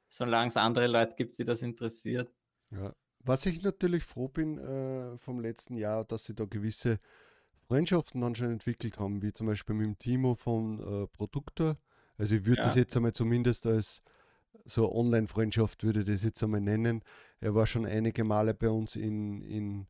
[0.09, 2.31] Solange es andere Leute gibt, die das interessiert.
[2.71, 2.93] Ja.
[3.19, 6.99] Was ich natürlich froh bin äh, vom letzten Jahr, dass sie da gewisse
[7.67, 11.77] Freundschaften dann schon entwickelt haben, wie zum Beispiel mit dem Timo von äh, Produktor.
[12.17, 12.81] Also ich würde das Ja.
[12.81, 14.01] jetzt einmal zumindest als
[14.65, 17.03] so Online-Freundschaft würde ich das jetzt einmal nennen.
[17.39, 19.87] Er war schon einige Male bei uns in, in,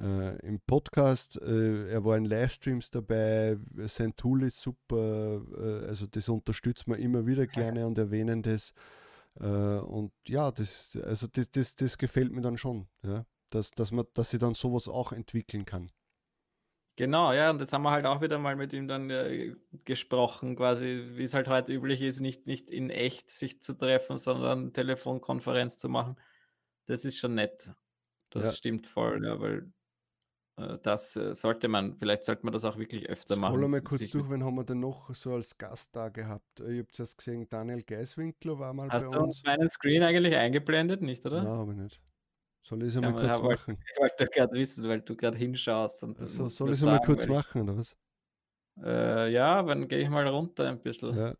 [0.00, 6.06] äh, im Podcast, äh, er war in Livestreams dabei, sein Tool ist super, äh, also
[6.06, 8.72] das unterstützen wir immer wieder gerne und erwähnen das.
[9.40, 13.92] Äh, und ja, das, also das, das, das gefällt mir dann schon, ja, dass, dass,
[13.92, 15.90] man, dass sie dann sowas auch entwickeln kann.
[16.98, 20.56] Genau, ja, und das haben wir halt auch wieder mal mit ihm dann äh, gesprochen,
[20.56, 24.72] quasi, wie es halt heute üblich ist, nicht, nicht in echt sich zu treffen, sondern
[24.72, 26.16] Telefonkonferenz zu machen.
[26.86, 27.70] Das ist schon nett.
[28.30, 28.52] Das Ja.
[28.52, 29.72] stimmt voll, ja, weil
[30.56, 33.70] äh, das äh, sollte man, vielleicht sollte man das auch wirklich öfter Scroll machen.
[33.70, 36.60] mal kurz durch, wen haben wir denn noch so als Gast da gehabt?
[36.60, 39.42] Äh, Ich habe zuerst gesehen, Daniel Geiswinkler war mal Hast bei du uns.
[39.44, 41.44] meinen Screen eigentlich eingeblendet, nicht, oder?
[41.44, 42.00] Nein, habe ich nicht.
[42.68, 43.78] Soll ich es einmal kurz machen?
[43.94, 47.22] Ich wollte gerade wissen, weil du gerade hinschaust und Also, soll ich es einmal kurz
[47.24, 47.96] ich- machen, oder was?
[48.82, 51.16] Äh, ja, dann gehe ich mal runter ein bisschen.
[51.16, 51.34] Ja.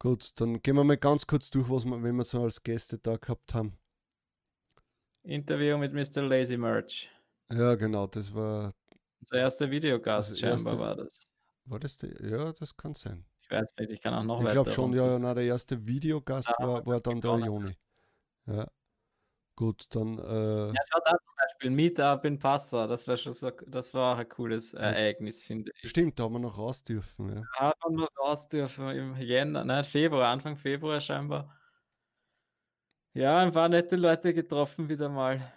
[0.00, 2.98] Gut, dann gehen wir mal ganz kurz durch, was wir, wenn wir so als Gäste
[2.98, 3.78] da gehabt haben.
[5.22, 6.22] Interview mit Mr.
[6.22, 7.08] Lazy Merch.
[7.52, 8.74] Ja, genau, das war,
[9.20, 11.20] Unser erster Videogast Das scheinbar erste- war das.
[11.66, 12.20] war das der?
[12.28, 13.24] Ja, das kann sein.
[13.42, 15.86] Ich weiß nicht, ich kann auch noch Ich weiter glaube schon, ja, na, der erste
[15.86, 17.38] Videogast Ah, war, war dann der.
[17.38, 17.76] Joni.
[18.46, 18.66] Ja.
[19.62, 23.50] Gut, dann, äh, Ja, schau da zum Beispiel, Meetup in Passau, das war schon so,
[23.50, 25.90] das war auch ein cooles Ereignis, finde ich.
[25.90, 27.28] stimmt, da haben wir noch raus dürfen.
[27.36, 27.42] Ja.
[27.52, 31.56] Hat man noch raus dürfen im Jänner, nein, Februar, Anfang Februar scheinbar.
[33.14, 35.52] Ja, ein paar nette Leute getroffen wieder mal.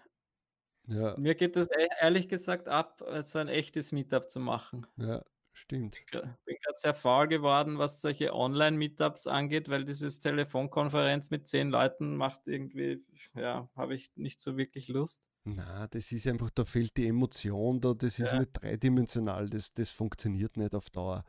[0.87, 4.85] Ja, Mir geht es e- ehrlich gesagt ab, äh, so ein echtes Meetup zu machen.
[4.97, 5.21] ja,
[5.55, 6.03] stimmt.
[6.05, 11.69] Ich bin gerade sehr faul geworden, was solche Online-Meetups angeht, weil dieses Telefonkonferenz mit zehn
[11.69, 13.03] Leuten macht irgendwie,
[13.35, 15.23] ja, habe ich nicht so wirklich Lust.
[15.47, 18.39] Na, das ist einfach, da fehlt die Emotion da, das ist Ja.
[18.39, 21.23] nicht dreidimensional, das, das funktioniert nicht auf Dauer.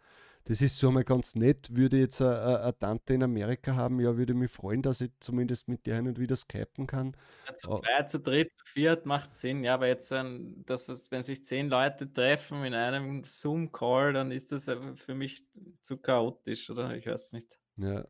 [0.48, 4.32] Das ist so mal ganz nett, würde jetzt eine, Tante in Amerika haben, ja, würde
[4.32, 7.16] mich freuen, dass ich zumindest mit der hin und wieder skypen kann.
[7.48, 7.78] Ja, zu Oh.
[7.78, 11.68] zweit, zu dritt, zu viert macht Sinn, ja, aber jetzt, ein, das, wenn sich zehn
[11.68, 15.42] Leute treffen in einem Zoom-Call, dann ist das äh, für mich
[15.82, 16.94] zu chaotisch, oder?
[16.94, 17.58] Ich weiß nicht.
[17.76, 18.06] Ja,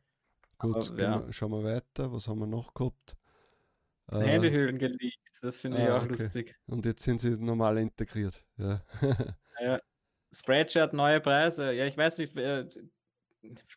[0.58, 1.26] gut, Aber, ja.
[1.26, 3.16] wir, schauen wir weiter, was haben wir noch gehabt?
[4.12, 6.08] Äh, Handyhüllen geleakt, das finde ich ah, auch okay.
[6.10, 6.54] lustig.
[6.66, 8.44] und jetzt sind sie normal integriert.
[8.58, 8.84] Ja.
[9.58, 9.80] Ja.
[10.32, 12.66] Spreadshirt, neue Preise, ja, ich weiß nicht, äh,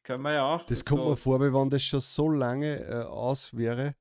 [0.03, 0.65] können wir ja auch.
[0.65, 3.95] Das kommt so- mir vor, wie wenn das schon so lange äh, aus wäre.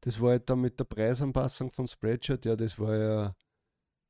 [0.00, 3.34] Das war halt dann mit der Preisanpassung von Spreadshirt, ja, das war ja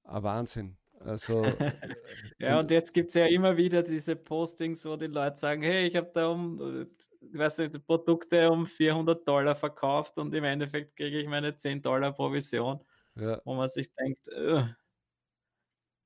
[0.04, 0.76] ein Wahnsinn.
[1.00, 1.42] Also,
[2.38, 5.86] Ja, Und- jetzt gibt es ja immer wieder diese Postings, wo die Leute sagen, hey,
[5.86, 6.86] ich habe da um, äh,
[7.38, 12.12] weiß nicht, Produkte um 400 Dollar verkauft und im Endeffekt kriege ich meine 10 Dollar
[12.12, 12.80] Provision,
[13.16, 14.64] ja, wo man sich denkt, äh,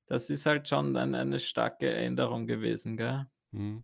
[0.07, 3.25] das ist halt schon ein, eine starke Änderung gewesen, gell?
[3.51, 3.83] hm.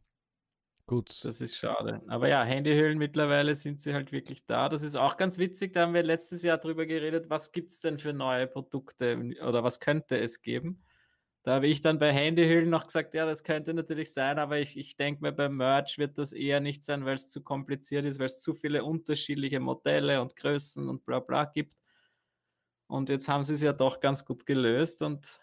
[0.86, 1.24] gut.
[1.24, 2.02] Das ist schade.
[2.08, 4.70] Aber ja, Handyhüllen mittlerweile sind sie halt wirklich da.
[4.70, 5.74] Das ist auch ganz witzig.
[5.74, 9.64] Da haben wir letztes Jahr drüber geredet, was gibt es denn für neue Produkte oder
[9.64, 10.84] was könnte es geben.
[11.44, 14.78] Da habe ich dann bei Handyhüllen noch gesagt, ja, das könnte natürlich sein, aber ich,
[14.78, 18.20] ich denke mir, beim Merch wird das eher nicht sein, weil es zu kompliziert ist,
[18.20, 21.76] weil es zu viele unterschiedliche Modelle und Größen und bla bla gibt.
[22.86, 25.40] Und jetzt haben sie es ja doch ganz gut gelöst und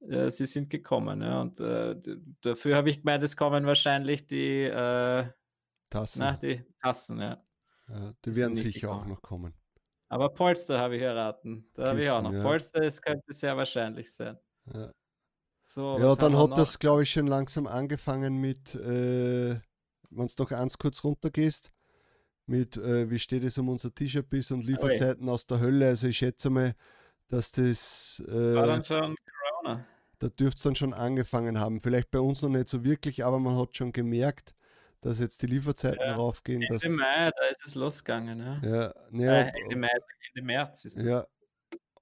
[0.00, 1.22] äh, sie sind gekommen.
[1.22, 1.96] Ja, und äh,
[2.40, 5.26] dafür habe ich gemeint, es kommen wahrscheinlich die, äh,
[5.90, 6.18] Tassen.
[6.20, 7.42] na, die Tassen, ja.
[7.88, 9.54] ja, die die werden sicher auch noch kommen.
[10.08, 11.68] Aber Polster habe ich erraten.
[11.74, 12.32] Da habe ich auch noch.
[12.32, 12.42] ja.
[12.42, 14.38] Polster, es könnte sehr wahrscheinlich sein.
[14.72, 14.92] Ja,
[15.64, 16.56] So, ja dann hat noch?
[16.56, 19.58] das, glaube ich, schon langsam angefangen mit, äh,
[20.10, 21.72] wenn du noch eins kurz runtergehst,
[22.46, 25.88] mit äh, wie steht es um unser T-Shirt bis und Lieferzeiten aus der Hölle.
[25.88, 26.76] Also ich schätze mal,
[27.28, 29.16] dass das, war äh, dann schon.
[30.18, 31.80] Da dürfte es dann schon angefangen haben.
[31.80, 34.54] Vielleicht bei uns noch nicht so wirklich, aber man hat schon gemerkt,
[35.00, 36.14] dass jetzt die Lieferzeiten ja.
[36.14, 36.62] raufgehen.
[36.62, 38.40] Ende dass, Mai, da ist es losgegangen.
[38.40, 39.90] Ja, ja, ja äh, Ende Mai,
[40.34, 41.04] Ende März ist das.
[41.04, 41.26] Ja,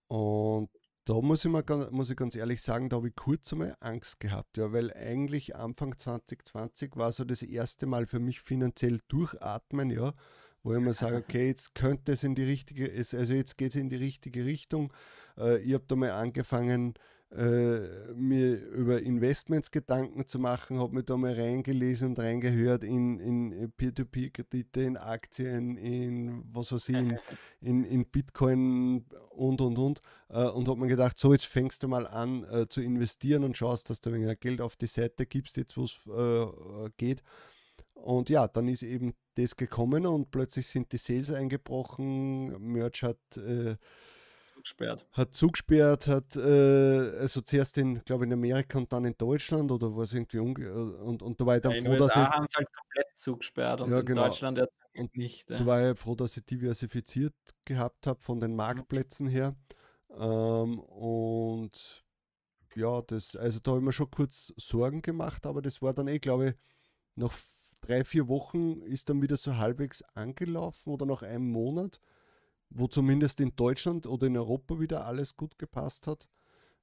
[0.09, 0.70] und
[1.07, 4.20] da muss ich, mal, muss ich ganz ehrlich sagen, da habe ich kurz einmal Angst
[4.20, 9.90] gehabt, ja, weil eigentlich Anfang 2020 war so das erste Mal für mich finanziell durchatmen,
[9.90, 10.14] ja,
[10.62, 13.77] wo ich mir sage, okay, jetzt könnte es in die richtige, also jetzt geht es
[13.77, 14.94] in die richtige Richtung.
[15.37, 16.94] Äh, ich habe da mal angefangen,
[17.37, 23.18] äh, mir über Investments Gedanken zu machen, habe mich da mal reingelesen und reingehört in,
[23.18, 27.18] in Peer-to-Peer-Kredite, in Aktien, in was weiß ich, in,
[27.61, 31.88] in, in Bitcoin und und und äh, und habe mir gedacht, so jetzt fängst du
[31.88, 35.57] mal an äh, zu investieren und schaust, dass du ein Geld auf die Seite gibst,
[35.57, 37.23] jetzt wo es äh, geht.
[37.94, 43.18] Und ja, dann ist eben das gekommen und plötzlich sind die Sales eingebrochen, Merch hat
[44.64, 45.07] zugesperrt.
[45.12, 49.94] Hat zugesperrt, hat äh, also zuerst in, glaube in Amerika und dann in Deutschland oder
[49.94, 52.16] was irgendwie umge und, und da war ich dann ja, froh, dass ich.
[52.16, 54.24] haben es halt komplett zugesperrt und ja, in genau.
[54.24, 55.50] Deutschland jetzt und nicht.
[55.50, 55.57] Ja.
[55.57, 58.57] Da war ich froh, dass ich diversifiziert gehabt habe von den mhm.
[58.57, 59.55] Marktplätzen her.
[60.16, 62.05] Ähm, und
[62.74, 66.09] ja, das, also da habe ich mir schon kurz Sorgen gemacht, aber das war dann
[66.09, 66.55] eh, glaube ich,
[67.16, 67.33] nach
[67.83, 72.00] drei, vier Wochen ist dann wieder so halbwegs angelaufen oder nach einem Monat
[72.74, 76.28] wo zumindest in Deutschland oder in Europa wieder alles gut gepasst hat.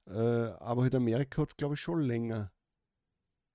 [0.06, 2.50] Äh, aber halt Amerika hat, glaube ich, schon länger.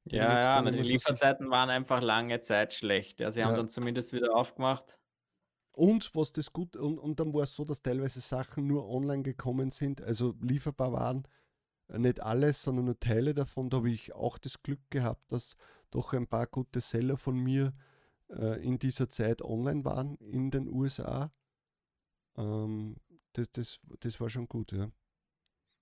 [0.06, 3.19] Ja, ja, die Lieferzeiten waren einfach lange Zeit schlecht.
[3.19, 3.47] Ja, sie ja.
[3.47, 5.00] haben dann zumindest wieder aufgemacht.
[5.73, 9.23] Und was das gut, und, und dann war es so, dass teilweise Sachen nur online
[9.23, 11.28] gekommen sind, also lieferbar waren.
[11.89, 13.69] Nicht alles, sondern nur Teile davon.
[13.69, 15.56] Da habe ich auch das Glück gehabt, dass
[15.91, 17.73] doch ein paar gute Seller von mir
[18.30, 21.32] äh, in dieser Zeit online waren in den USA.
[22.38, 22.95] Ähm,
[23.34, 24.91] das, das, das war schon gut, ja.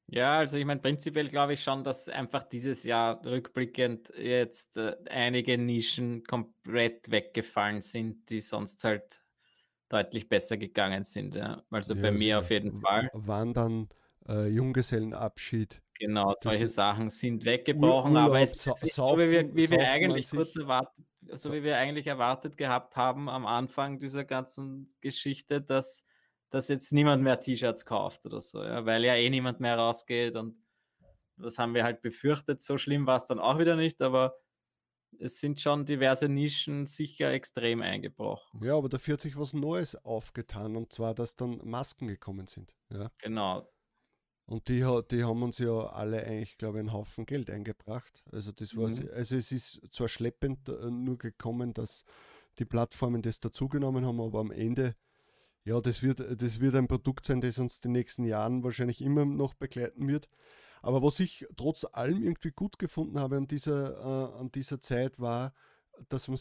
[0.08, 4.96] Ja, also ich meine, prinzipiell glaube ich schon, dass einfach dieses Jahr rückblickend jetzt äh,
[5.10, 9.22] einige Nischen komplett weggefallen sind, die sonst halt
[9.90, 11.36] deutlich besser gegangen sind.
[11.36, 11.64] Ja.
[11.72, 13.10] Also ja, bei mir auf jeden Fall.
[13.14, 13.90] Waren dann
[14.28, 15.82] äh, Junggesellenabschied.
[15.98, 20.30] Genau, solche Sachen sind weggebrochen, Urlaub, aber es ist so, wie wir, wie wir eigentlich
[20.30, 26.06] kurz erwartet, so wie wir eigentlich erwartet gehabt haben am Anfang dieser ganzen Geschichte, dass
[26.56, 30.38] dass jetzt niemand mehr T-Shirts kauft oder so, ja, weil ja eh niemand mehr rausgeht
[30.38, 30.56] und
[31.36, 32.62] das haben wir halt befürchtet.
[32.62, 34.38] So schlimm war es dann auch wieder nicht, aber
[35.20, 38.64] es sind schon diverse Nischen sicher extrem eingebrochen.
[38.64, 42.74] Ja, aber dafür hat sich was Neues aufgetan und zwar, dass dann Masken gekommen sind.
[42.90, 43.12] Ja.
[43.18, 43.70] Genau.
[44.46, 48.24] Und die, die haben uns ja alle eigentlich, glaube ich, einen Haufen Geld eingebracht.
[48.32, 49.10] Also das war, mhm.
[49.14, 52.06] also es ist zwar schleppend äh, nur gekommen, dass
[52.60, 54.96] die Plattformen das dazugenommen haben, aber am Ende
[55.66, 59.02] ja, das wird, das wird ein Produkt sein, das uns in den nächsten Jahren wahrscheinlich
[59.02, 60.30] immer noch begleiten wird.
[60.84, 65.20] Aber was ich trotz allem irgendwie gut gefunden habe an dieser, äh, an dieser Zeit
[65.20, 65.54] war,
[66.08, 66.38] dass man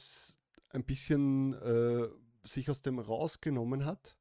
[0.70, 2.08] ein bisschen äh,
[2.46, 4.18] sich aus dem rausgenommen hat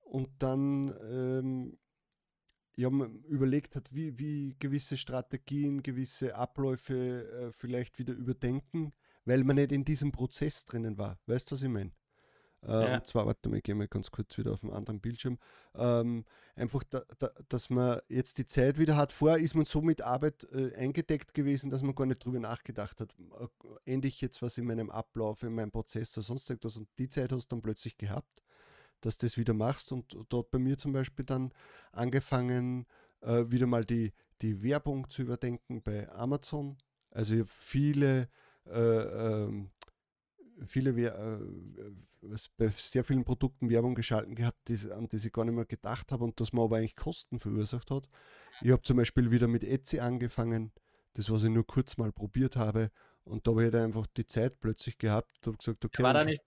[0.00, 1.78] und dann ähm,
[2.76, 8.94] ja, überlegt hat, wie, wie gewisse Strategien, gewisse Abläufe äh, vielleicht wieder überdenken,
[9.26, 11.18] weil man nicht in diesem Prozess drinnen war.
[11.26, 11.92] Weißt du, was ich meine?
[12.66, 12.94] Äh, ja.
[12.96, 15.38] Und zwar, warte mal, ich gehe mal ganz kurz wieder auf einen anderen Bildschirm.
[15.74, 19.12] Ähm, einfach, da, da, dass man jetzt die Zeit wieder hat.
[19.12, 23.00] Vorher ist man so mit Arbeit äh, eingedeckt gewesen, dass man gar nicht drüber nachgedacht
[23.00, 23.14] hat.
[23.40, 26.76] Äh, endlich jetzt was in meinem Ablauf, in meinem Prozess oder sonst etwas.
[26.76, 28.42] Und die Zeit hast du dann plötzlich gehabt,
[29.00, 29.90] dass du das wieder machst.
[29.90, 31.52] Und dort bei mir zum Beispiel dann
[31.90, 32.86] angefangen,
[33.22, 36.76] äh, wieder mal die, die Werbung zu überdenken bei Amazon.
[37.10, 38.28] Also ich habe viele
[38.66, 39.70] äh, ähm,
[40.66, 45.54] viele äh, bei sehr vielen Produkten Werbung geschalten gehabt, die, an die ich gar nicht
[45.54, 48.08] mehr gedacht habe und das mir aber eigentlich Kosten verursacht hat.
[48.60, 50.72] Ich habe zum Beispiel wieder mit Etsy angefangen,
[51.14, 52.90] das was ich nur kurz mal probiert habe
[53.24, 56.02] und da habe ich einfach die Zeit plötzlich gehabt und gesagt, okay.
[56.02, 56.42] War da nicht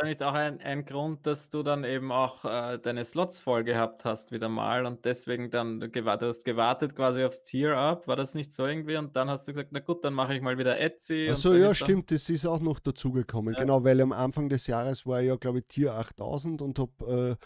[0.00, 3.64] da nicht auch ein, ein Grund, dass du dann eben auch äh, deine Slots voll
[3.64, 8.08] gehabt hast wieder mal und deswegen dann gewartet hast, gewartet quasi aufs Tier-Up?
[8.08, 8.96] War das nicht so irgendwie?
[8.96, 11.28] Und dann hast du gesagt, na gut, dann mache ich mal wieder Etsy.
[11.30, 13.54] Achso, ja, stimmt, das ist auch noch dazugekommen.
[13.54, 13.60] Ja.
[13.60, 17.38] Genau, weil am Anfang des Jahres war ich ja, glaube ich, Tier 8000 und habe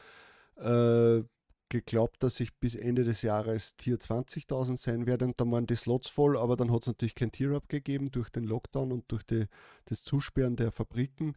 [0.58, 1.24] äh, äh,
[1.68, 5.74] geglaubt, dass ich bis Ende des Jahres Tier 20.000 sein werde und dann waren die
[5.74, 9.24] Slots voll, aber dann hat es natürlich kein Tier-Up gegeben durch den Lockdown und durch
[9.24, 9.46] die,
[9.86, 11.36] das Zusperren der Fabriken.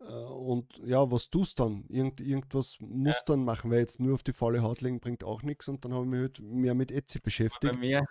[0.00, 1.84] Äh, und ja, was tust dann?
[1.88, 3.22] Irgend, irgendwas muss ja.
[3.26, 5.92] dann machen, weil jetzt nur auf die faule Haut legen bringt auch nichts und dann
[5.92, 7.78] habe ich mich halt mehr mit Etsy beschäftigt.
[7.78, 8.04] Mir.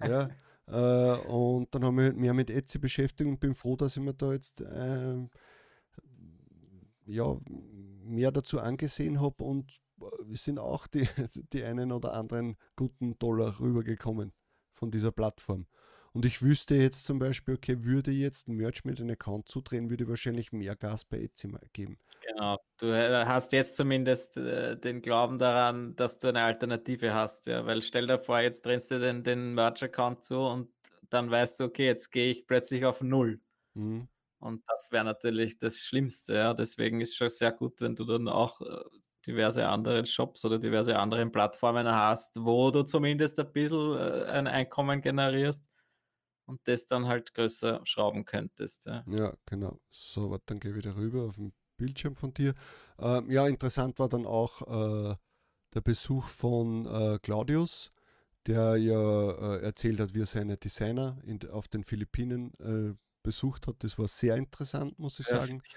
[0.00, 0.28] ja,
[0.66, 3.96] äh, und dann habe ich mich halt mehr mit Etsy beschäftigt und bin froh, dass
[3.96, 5.16] ich mir da jetzt äh,
[7.06, 7.36] ja,
[8.02, 9.80] mehr dazu angesehen habe und
[10.32, 11.06] es sind auch die,
[11.52, 14.32] die einen oder anderen guten Dollar rübergekommen
[14.72, 15.66] von dieser Plattform.
[16.14, 20.08] Und ich wüsste jetzt zum Beispiel, okay, würde jetzt Merch mit einem Account zudrehen, würde
[20.08, 21.98] wahrscheinlich mehr Gas bei Etsy geben.
[22.24, 27.46] Genau, du äh, hast jetzt zumindest äh, den Glauben daran, dass du eine Alternative hast,
[27.46, 30.70] ja, weil stell dir vor, jetzt drehst du den, den Merch-Account zu und
[31.10, 33.40] dann weißt du, okay, jetzt gehe ich plötzlich auf Null.
[33.74, 34.06] Mhm.
[34.38, 36.54] Und das wäre natürlich das Schlimmste, ja.
[36.54, 38.84] Deswegen ist es schon sehr gut, wenn du dann auch äh,
[39.26, 44.46] diverse andere Shops oder diverse andere Plattformen hast, wo du zumindest ein bisschen äh, ein
[44.46, 45.64] Einkommen generierst
[46.46, 48.86] und das dann halt größer schrauben könntest.
[48.86, 49.78] Ja, ja genau.
[49.90, 52.54] So, warte, dann gehe ich wieder rüber auf den Bildschirm von dir.
[52.98, 55.16] Ähm, ja, interessant war dann auch äh,
[55.74, 57.90] der Besuch von äh, Claudius,
[58.46, 63.66] der ja äh, erzählt hat, wie er seine Designer in, auf den Philippinen äh, besucht
[63.66, 63.76] hat.
[63.82, 65.62] Das war sehr interessant, muss ich ja, sagen.
[65.66, 65.76] Ich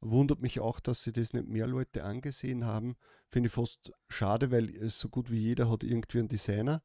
[0.00, 2.96] Wundert mich auch, dass sie das nicht mehr Leute angesehen haben.
[3.30, 6.82] Finde ich fast schade, weil es so gut wie jeder hat irgendwie einen Designer.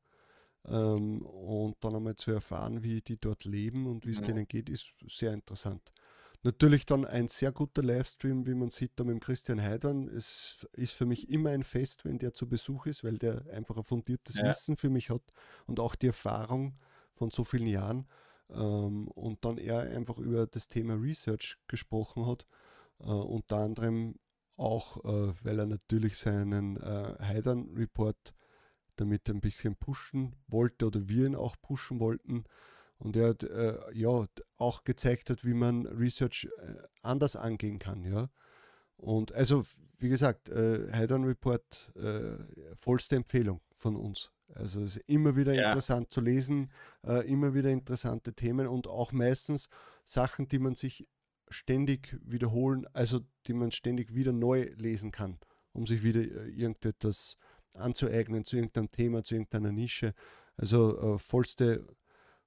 [0.65, 4.25] Ähm, und dann einmal zu erfahren, wie die dort leben und wie es ja.
[4.25, 5.91] denen geht, ist sehr interessant.
[6.45, 10.09] Natürlich dann ein sehr guter Livestream, wie man sieht, da mit dem Christian Heidern.
[10.09, 13.77] Es ist für mich immer ein Fest, wenn der zu Besuch ist, weil der einfach
[13.77, 14.45] ein fundiertes ja.
[14.45, 15.21] Wissen für mich hat
[15.67, 16.77] und auch die Erfahrung
[17.13, 18.07] von so vielen Jahren.
[18.49, 22.45] Ähm, und dann er einfach über das Thema Research gesprochen hat.
[22.99, 24.15] Äh, unter anderem
[24.57, 28.33] auch, äh, weil er natürlich seinen äh, Heidern-Report
[28.95, 32.43] damit ein bisschen pushen wollte oder wir ihn auch pushen wollten.
[32.97, 34.25] Und er hat äh, ja
[34.57, 38.03] auch gezeigt hat, wie man Research äh, anders angehen kann.
[38.03, 38.29] Ja.
[38.95, 39.63] Und also,
[39.97, 42.37] wie gesagt, äh, Heidern Report, äh,
[42.75, 44.31] vollste Empfehlung von uns.
[44.55, 45.67] Also es ist immer wieder ja.
[45.67, 46.67] interessant zu lesen,
[47.05, 49.67] äh, immer wieder interessante Themen und auch meistens
[50.05, 51.07] Sachen, die man sich
[51.49, 55.39] ständig wiederholen, also die man ständig wieder neu lesen kann,
[55.71, 57.37] um sich wieder äh, irgendetwas
[57.75, 60.13] anzueignen zu irgendeinem Thema, zu irgendeiner Nische.
[60.57, 61.87] Also äh, vollste,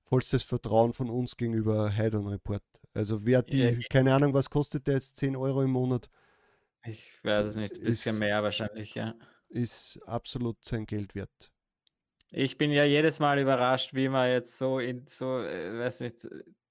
[0.04, 2.62] vollstes Vertrauen von uns gegenüber Heidon Report.
[2.94, 6.08] Also wer die, ja, keine Ahnung, was kostet der jetzt, 10 Euro im Monat?
[6.84, 9.14] Ich weiß es nicht, ein bisschen ist, mehr wahrscheinlich, ja.
[9.48, 11.50] Ist absolut sein Geld wert.
[12.30, 16.26] Ich bin ja jedes Mal überrascht, wie man jetzt so in so, äh, weiß nicht,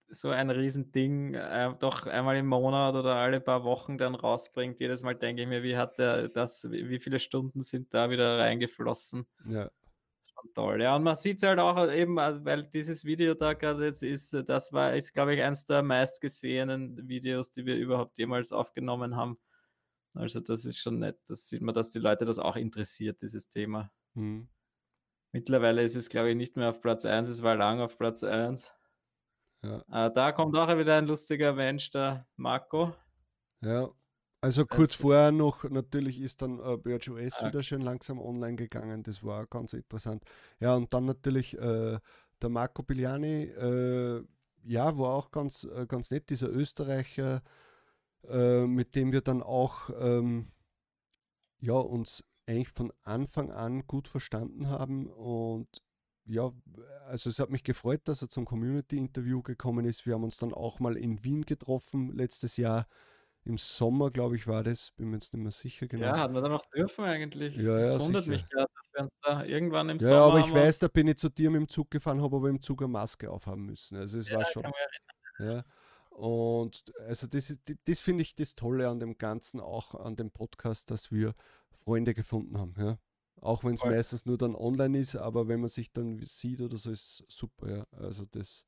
[0.10, 4.80] so ein Riesending äh, doch einmal im Monat oder alle paar Wochen dann rausbringt.
[4.80, 8.38] Jedes Mal denke ich mir, wie hat der das, wie, viele Stunden sind da wieder
[8.40, 9.26] reingeflossen?
[9.48, 9.70] Ja.
[10.26, 10.82] Schon toll.
[10.82, 14.04] Ja, und man sieht es halt auch eben, also, weil dieses Video da gerade jetzt
[14.04, 19.16] ist, das war, ist, glaube ich, eins der meistgesehenen Videos, die wir überhaupt jemals aufgenommen
[19.16, 19.38] haben.
[20.14, 21.20] Also, das ist schon nett.
[21.28, 23.92] Das sieht man, dass die Leute das auch interessiert, dieses Thema.
[24.14, 24.50] Mhm.
[25.32, 28.24] Mittlerweile ist es, glaube ich, nicht mehr auf Platz 1, es war lang auf Platz
[28.24, 28.72] 1.
[29.66, 30.08] Ja.
[30.08, 32.94] Äh, da kommt auch wieder ein lustiger Mensch, der Marco.
[33.62, 33.90] Ja,
[34.42, 37.48] also kurz Jetzt, vorher noch, natürlich ist dann äh, Birch OS ja.
[37.48, 40.24] wieder schön langsam online gegangen, das war ganz interessant.
[40.60, 42.00] Ja, und dann natürlich äh,
[42.42, 44.24] der Marco Biliani, äh,
[44.64, 47.42] ja, war auch ganz, äh, ganz nett, dieser Österreicher,
[48.28, 50.52] äh, mit dem wir dann auch ähm,
[51.60, 55.82] ja, uns eigentlich von Anfang an gut verstanden haben und
[56.26, 56.52] ja,
[57.08, 60.06] also es hat mich gefreut, dass er zum Community-Interview gekommen ist.
[60.06, 62.88] Wir haben uns dann auch mal in Wien getroffen, letztes Jahr
[63.44, 64.92] im Sommer, glaube ich, war das.
[64.92, 66.08] Bin mir jetzt nicht mehr sicher genau.
[66.08, 67.56] Ja, hatten wir dann auch dürfen eigentlich.
[67.56, 70.20] Ja, ja, Wundert mich gerade, dass wir uns da irgendwann im ja, Sommer.
[70.20, 72.50] Ja, aber ich weiß, da bin ich zu dir mit dem Zug gefahren, habe aber
[72.50, 73.98] im Zug eine Maske aufhaben müssen.
[73.98, 74.66] Also es ja, war schon.
[75.38, 75.64] Ja.
[76.10, 80.90] Und also das, das finde ich das Tolle an dem Ganzen, auch an dem Podcast,
[80.90, 81.36] dass wir
[81.70, 82.74] Freunde gefunden haben.
[82.80, 82.98] Ja.
[83.46, 86.78] Auch wenn es meistens nur dann online ist, aber wenn man sich dann sieht oder
[86.78, 87.88] so, ist super, ja.
[87.92, 88.66] Also das.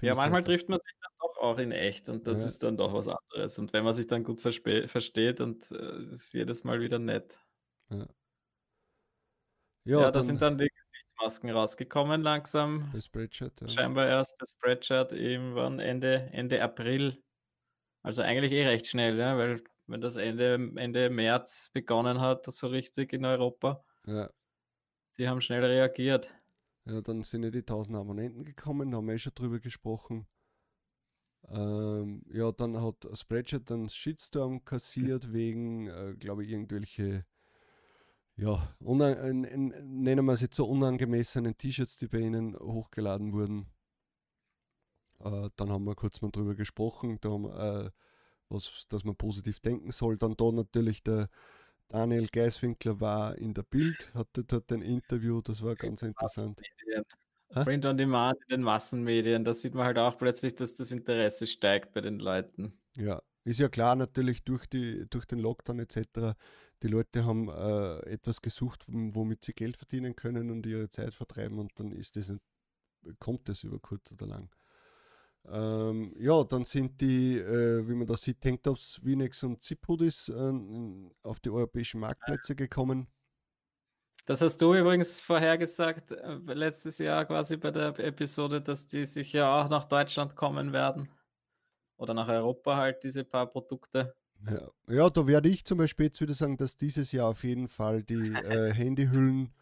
[0.00, 2.46] Ja, manchmal trifft man sich dann doch auch in echt und das ja.
[2.46, 3.58] ist dann doch was anderes.
[3.58, 7.40] Und wenn man sich dann gut versteht und äh, ist jedes Mal wieder nett.
[7.90, 8.06] Ja.
[9.84, 12.90] Ja, ja da sind dann die Gesichtsmasken rausgekommen langsam.
[12.92, 13.68] Bei Spreadshirt, ja.
[13.68, 17.22] Scheinbar erst bei Spreadshirt irgendwann Ende, Ende April.
[18.02, 22.68] Also eigentlich eh recht schnell, ja, weil wenn das Ende, Ende März begonnen hat, so
[22.68, 23.84] richtig in Europa.
[24.06, 24.30] Ja.
[25.18, 26.30] Die haben schnell reagiert.
[26.84, 30.26] Ja, dann sind ja die 1000 Abonnenten gekommen, da haben wir eh schon drüber gesprochen.
[31.48, 37.24] Ähm, ja, dann hat Spreadshirt dann Shitstorm kassiert wegen, äh, glaube ich, irgendwelche,
[38.36, 43.66] ja, nennen wir es jetzt so unangemessenen T-Shirts, die bei ihnen hochgeladen wurden.
[45.20, 47.90] Äh, dann haben wir kurz mal drüber gesprochen, da haben, äh,
[48.48, 50.18] was, dass man positiv denken soll.
[50.18, 51.28] Dann da natürlich der
[51.88, 56.60] Daniel Geiswinkler war in der Bild, hatte dort ein Interview, das war ganz interessant.
[57.48, 61.46] Print on Demand in den Massenmedien, da sieht man halt auch plötzlich, dass das Interesse
[61.46, 62.78] steigt bei den Leuten.
[62.96, 66.36] Ja, ist ja klar natürlich durch, die, durch den Lockdown etc.
[66.82, 71.58] Die Leute haben äh, etwas gesucht, womit sie Geld verdienen können und ihre Zeit vertreiben
[71.58, 72.32] und dann ist das
[73.18, 74.50] kommt es über kurz oder lang.
[75.48, 80.52] Ähm, ja, dann sind die, äh, wie man da sieht, Tanktops, Vinex und Zip-Hoodies äh,
[81.22, 83.06] auf die europäischen Marktplätze gekommen.
[84.26, 89.32] Das hast du übrigens vorhergesagt, äh, letztes Jahr quasi bei der Episode, dass die sich
[89.32, 91.08] ja auch nach Deutschland kommen werden.
[91.96, 94.14] Oder nach Europa halt, diese paar Produkte.
[94.50, 97.68] Ja, ja da werde ich zum Beispiel jetzt wieder sagen, dass dieses Jahr auf jeden
[97.68, 99.54] Fall die äh, Handyhüllen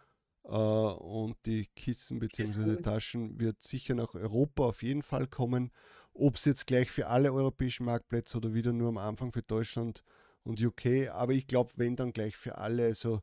[0.48, 2.76] und die Kissen bzw.
[2.82, 5.70] Taschen wird sicher nach Europa auf jeden Fall kommen.
[6.12, 10.04] Ob es jetzt gleich für alle europäischen Marktplätze oder wieder nur am Anfang für Deutschland
[10.42, 13.22] und UK, aber ich glaube, wenn dann gleich für alle, also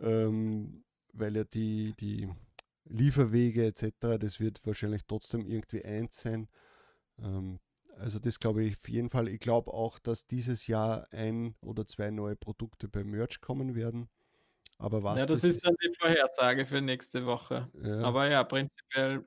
[0.00, 0.82] ähm,
[1.12, 2.28] weil ja die, die
[2.84, 6.48] Lieferwege etc., das wird wahrscheinlich trotzdem irgendwie eins sein.
[7.18, 7.60] Ähm,
[7.96, 9.28] also das glaube ich auf jeden Fall.
[9.28, 14.08] Ich glaube auch, dass dieses Jahr ein oder zwei neue Produkte bei Merch kommen werden.
[14.80, 17.68] Aber was ja, das, das ist dann die Vorhersage für nächste Woche.
[17.82, 18.00] Ja.
[18.00, 19.24] Aber ja, prinzipiell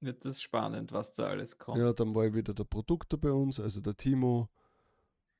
[0.00, 1.78] wird das spannend, was da alles kommt.
[1.78, 4.48] Ja, dann war wieder der Produkter bei uns, also der Timo.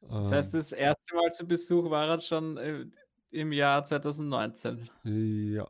[0.03, 2.85] Das heißt, ähm, das erste Mal zu Besuch war er schon äh,
[3.31, 4.91] im Jahr 2019.
[5.05, 5.67] Ja.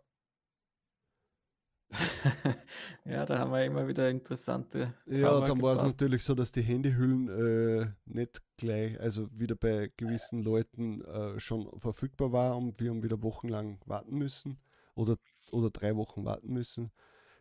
[3.04, 4.94] ja, da haben wir immer wieder interessante.
[5.06, 9.90] Ja, dann war es natürlich so, dass die Handyhüllen äh, nicht gleich, also wieder bei
[9.96, 14.58] gewissen Leuten äh, schon verfügbar war und wir haben wieder wochenlang warten müssen
[14.94, 15.16] oder,
[15.50, 16.92] oder drei Wochen warten müssen.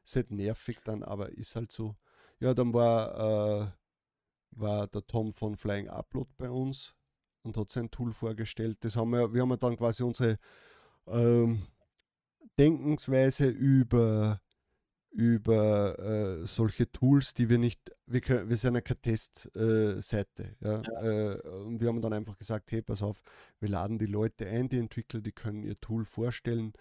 [0.04, 1.96] Ist halt nervig dann, aber ist halt so.
[2.40, 3.68] Ja, dann war, äh,
[4.52, 6.96] war der Tom von Flying Upload bei uns
[7.44, 8.78] und hat sein Tool vorgestellt.
[8.82, 10.40] Das haben wir, wir haben dann quasi unsere
[11.08, 11.68] ähm,
[12.60, 14.42] Denkensweise über,
[15.12, 20.56] über äh, solche Tools, die wir nicht, wir, können, wir sind ja keine Testseite.
[20.62, 20.82] Äh, ja?
[20.82, 21.02] ja.
[21.02, 23.22] Äh, und wir haben dann einfach gesagt, hey, pass auf,
[23.60, 26.74] wir laden die Leute ein, die Entwickler, die können ihr Tool vorstellen.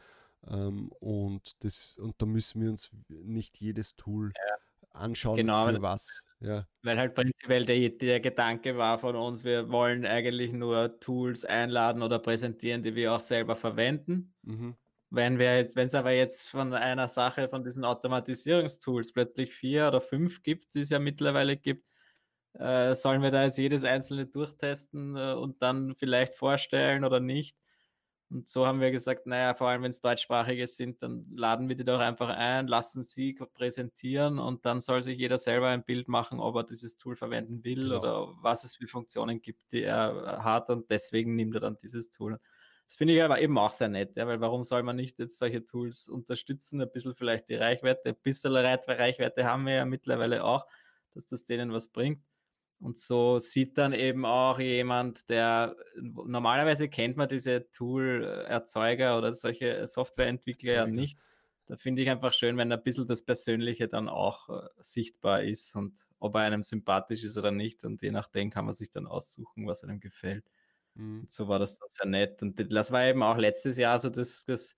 [0.49, 5.01] Ähm, und, das, und da müssen wir uns nicht jedes Tool ja.
[5.01, 6.23] anschauen, genau, für was.
[6.41, 6.67] Ja.
[6.83, 12.03] Weil halt prinzipiell der, der Gedanke war von uns, wir wollen eigentlich nur Tools einladen
[12.03, 14.35] oder präsentieren, die wir auch selber verwenden.
[14.43, 14.77] Mhm.
[15.11, 20.75] Wenn es aber jetzt von einer Sache, von diesen Automatisierungstools plötzlich vier oder fünf gibt,
[20.75, 21.89] die es ja mittlerweile gibt,
[22.55, 27.57] äh, sollen wir da jetzt jedes einzelne durchtesten äh, und dann vielleicht vorstellen oder nicht?
[28.31, 31.77] Und so haben wir gesagt, naja, vor allem wenn es deutschsprachige sind, dann laden wir
[31.77, 36.09] die doch einfach ein, lassen sie präsentieren und dann soll sich jeder selber ein Bild
[36.09, 37.99] machen, ob er dieses Tool verwenden will genau.
[37.99, 42.11] oder was es für Funktionen gibt, die er hat und deswegen nimmt er dann dieses
[42.11, 42.39] Tool.
[42.89, 45.39] Das finde ich aber eben auch sehr nett, ja, weil warum soll man nicht jetzt
[45.39, 50.43] solche Tools unterstützen, ein bisschen vielleicht die Reichweite, ein bisschen Reichweite haben wir ja mittlerweile
[50.43, 50.67] auch,
[51.13, 52.25] dass das denen was bringt.
[52.81, 59.87] Und so sieht dann eben auch jemand, der normalerweise kennt man diese Tool-Erzeuger oder solche
[59.87, 61.19] Softwareentwickler ja nicht.
[61.67, 65.77] Da finde ich einfach schön, wenn ein bisschen das Persönliche dann auch äh, sichtbar ist
[65.77, 67.85] und ob er einem sympathisch ist oder nicht.
[67.85, 70.47] Und je nachdem kann man sich dann aussuchen, was einem gefällt.
[70.99, 71.25] Mhm.
[71.29, 72.43] So war das dann sehr nett.
[72.43, 74.77] Und das war eben auch letztes Jahr so das, das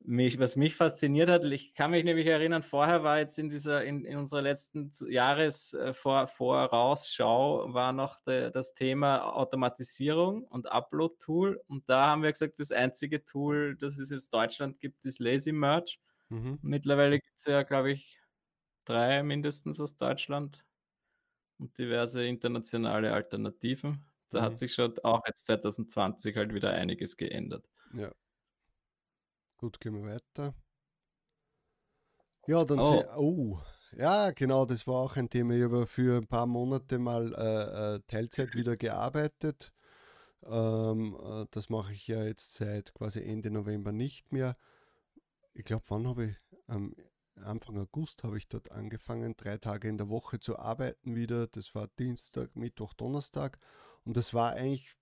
[0.00, 3.84] mich, was mich fasziniert hat, ich kann mich nämlich erinnern, vorher war jetzt in dieser,
[3.84, 11.60] in, in unserer letzten Jahresvorausschau äh, war noch de, das Thema Automatisierung und Upload-Tool.
[11.66, 15.50] Und da haben wir gesagt, das einzige Tool, das es in Deutschland gibt, ist Lazy
[15.52, 15.96] Merge.
[16.28, 16.58] Mhm.
[16.62, 18.20] Mittlerweile gibt es ja, glaube ich,
[18.84, 20.64] drei mindestens aus Deutschland
[21.58, 24.06] und diverse internationale Alternativen.
[24.30, 24.44] Da mhm.
[24.44, 27.68] hat sich schon auch jetzt 2020 halt wieder einiges geändert.
[27.94, 28.12] Ja.
[29.58, 30.54] Gut, gehen wir weiter.
[32.46, 33.04] Ja, dann oh.
[33.16, 33.58] oh.
[33.96, 35.54] Ja, genau, das war auch ein Thema.
[35.54, 39.72] Ich habe für ein paar Monate mal äh, äh Teilzeit wieder gearbeitet.
[40.44, 44.56] Ähm, äh, das mache ich ja jetzt seit quasi Ende November nicht mehr.
[45.54, 46.36] Ich glaube, wann habe ich?
[46.68, 46.94] Ähm,
[47.36, 51.46] Anfang August habe ich dort angefangen, drei Tage in der Woche zu arbeiten wieder.
[51.46, 53.58] Das war Dienstag, Mittwoch, Donnerstag.
[54.06, 54.96] Und das war eigentlich,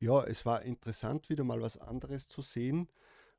[0.00, 2.88] ja, es war interessant, wieder mal was anderes zu sehen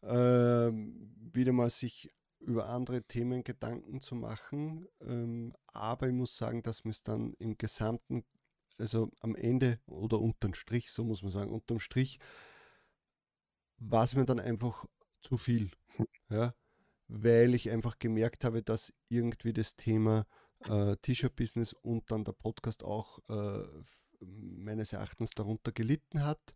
[0.05, 4.87] ähm, wieder mal sich über andere Themen Gedanken zu machen.
[5.01, 8.23] Ähm, aber ich muss sagen, dass mir es dann im Gesamten,
[8.77, 12.19] also am Ende oder unterm Strich, so muss man sagen, unterm Strich,
[13.77, 14.85] war es mir dann einfach
[15.21, 15.71] zu viel.
[16.29, 16.53] Ja?
[17.07, 20.25] Weil ich einfach gemerkt habe, dass irgendwie das Thema
[20.61, 23.63] äh, T-Shirt-Business und dann der Podcast auch äh,
[24.21, 26.55] meines Erachtens darunter gelitten hat.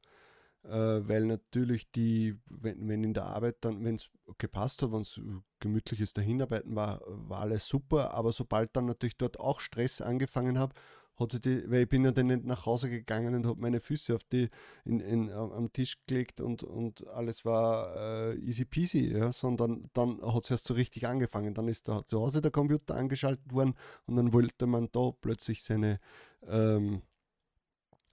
[0.63, 5.01] Äh, weil natürlich die, wenn, wenn in der Arbeit dann, wenn es gepasst hat, wenn
[5.01, 5.19] es
[5.61, 10.73] gemütliches Dahinarbeiten war, war alles super, aber sobald dann natürlich dort auch Stress angefangen habe,
[11.19, 13.79] hat sie die, weil ich bin ja dann nicht nach Hause gegangen und habe meine
[13.79, 14.49] Füße auf die
[14.85, 20.21] in, in, am Tisch gelegt und, und alles war äh, easy peasy, ja, sondern dann
[20.21, 21.53] hat es erst so richtig angefangen.
[21.53, 25.63] Dann ist da zu Hause der Computer angeschaltet worden und dann wollte man da plötzlich
[25.63, 25.99] seine
[26.47, 27.01] ähm,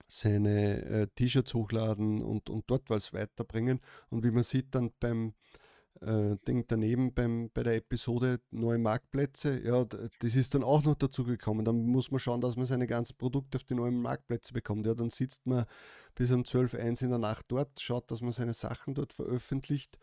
[0.07, 3.81] seine äh, T-Shirts hochladen und, und dort was weiterbringen.
[4.09, 5.33] Und wie man sieht dann beim
[6.01, 10.95] äh, Ding daneben beim, bei der Episode neue Marktplätze, ja, das ist dann auch noch
[10.95, 11.65] dazu gekommen.
[11.65, 14.85] Dann muss man schauen, dass man seine ganzen Produkte auf die neuen Marktplätze bekommt.
[14.85, 15.65] Ja, dann sitzt man
[16.15, 19.97] bis um 12, 1 in der Nacht dort, schaut, dass man seine Sachen dort veröffentlicht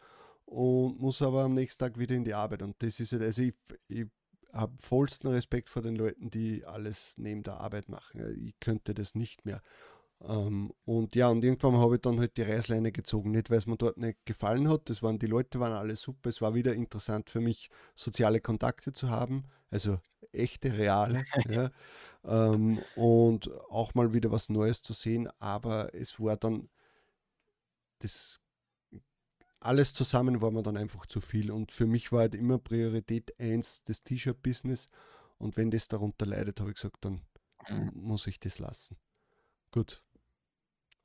[0.46, 2.62] und muss aber am nächsten Tag wieder in die Arbeit.
[2.62, 3.54] Und das ist also ich,
[3.88, 4.06] ich
[4.52, 8.46] habe vollsten Respekt vor den Leuten, die alles neben der Arbeit machen.
[8.46, 9.62] Ich könnte das nicht mehr.
[10.26, 13.30] Ähm, und ja, und irgendwann habe ich dann halt die Reißleine gezogen.
[13.32, 14.88] Nicht, weil es mir dort nicht gefallen hat.
[14.88, 16.28] Das waren, die Leute waren alle super.
[16.28, 19.44] Es war wieder interessant für mich, soziale Kontakte zu haben.
[19.70, 19.98] Also
[20.32, 21.24] echte, reale.
[21.48, 21.70] ja.
[22.24, 25.28] ähm, und auch mal wieder was Neues zu sehen.
[25.38, 26.68] Aber es war dann
[28.00, 28.40] das
[29.64, 31.50] alles zusammen war mir dann einfach zu viel.
[31.50, 34.90] Und für mich war halt immer Priorität 1 das T-Shirt-Business.
[35.38, 37.22] Und wenn das darunter leidet, habe ich gesagt, dann
[37.68, 37.90] mhm.
[37.94, 38.98] muss ich das lassen.
[39.70, 40.02] Gut.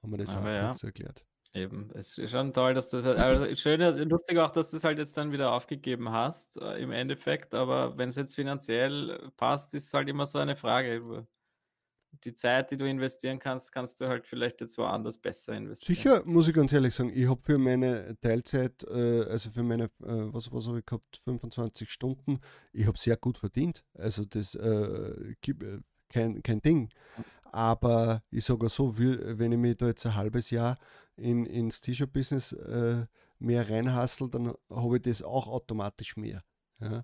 [0.01, 0.67] Haben wir das Aber auch ja.
[0.67, 1.25] kurz erklärt.
[1.53, 4.77] Eben, es ist schon toll, dass du das, halt, also schön, lustig auch, dass du
[4.77, 9.31] es halt jetzt dann wieder aufgegeben hast, äh, im Endeffekt, aber wenn es jetzt finanziell
[9.35, 11.25] passt, ist es halt immer so eine Frage.
[12.23, 15.95] Die Zeit, die du investieren kannst, kannst du halt vielleicht jetzt woanders besser investieren.
[15.95, 19.85] Sicher, muss ich ganz ehrlich sagen, ich habe für meine Teilzeit, äh, also für meine,
[19.85, 19.89] äh,
[20.31, 22.41] was, was habe ich gehabt, 25 Stunden,
[22.73, 23.83] ich habe sehr gut verdient.
[23.95, 25.79] Also das äh, gibt äh,
[26.09, 26.89] kein, kein Ding.
[27.51, 30.77] Aber ich sage so, wenn ich mich da jetzt ein halbes Jahr
[31.15, 33.05] in, ins T-Shirt-Business äh,
[33.39, 36.43] mehr reinhassel, dann habe ich das auch automatisch mehr.
[36.79, 37.03] Ja?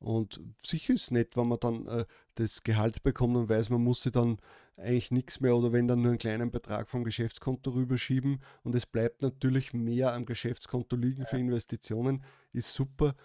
[0.00, 2.04] Und sicher ist es nett, wenn man dann äh,
[2.36, 4.38] das Gehalt bekommt und weiß, man muss sich dann
[4.76, 8.86] eigentlich nichts mehr oder wenn dann nur einen kleinen Betrag vom Geschäftskonto rüberschieben und es
[8.86, 12.22] bleibt natürlich mehr am Geschäftskonto liegen für Investitionen,
[12.52, 13.16] ist super.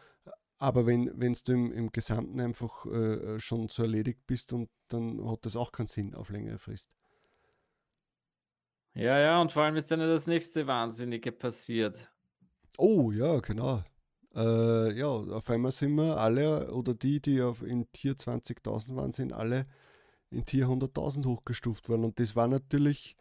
[0.64, 5.46] Aber wenn du im, im Gesamten einfach äh, schon so erledigt bist, und dann hat
[5.46, 6.96] das auch keinen Sinn auf längere Frist.
[8.94, 12.14] Ja, ja, und vor allem ist dann das nächste Wahnsinnige passiert.
[12.78, 13.84] Oh, ja, genau.
[14.34, 19.12] Äh, ja, auf einmal sind wir alle, oder die, die auf, in Tier 20.000 waren,
[19.12, 19.66] sind alle
[20.32, 22.06] in Tier 100.000 hochgestuft worden.
[22.06, 23.18] Und das war natürlich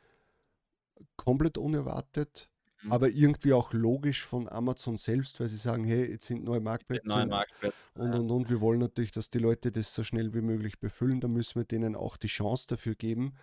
[1.16, 2.51] komplett unerwartet.
[2.82, 2.92] Mhm.
[2.92, 7.08] aber irgendwie auch logisch von Amazon selbst, weil sie sagen, hey, jetzt sind neue Marktplätze.
[7.08, 7.92] Neue Marktplätze.
[7.94, 11.20] Und, und, und wir wollen natürlich, dass die Leute das so schnell wie möglich befüllen.
[11.20, 13.34] Da müssen wir denen auch die Chance dafür geben.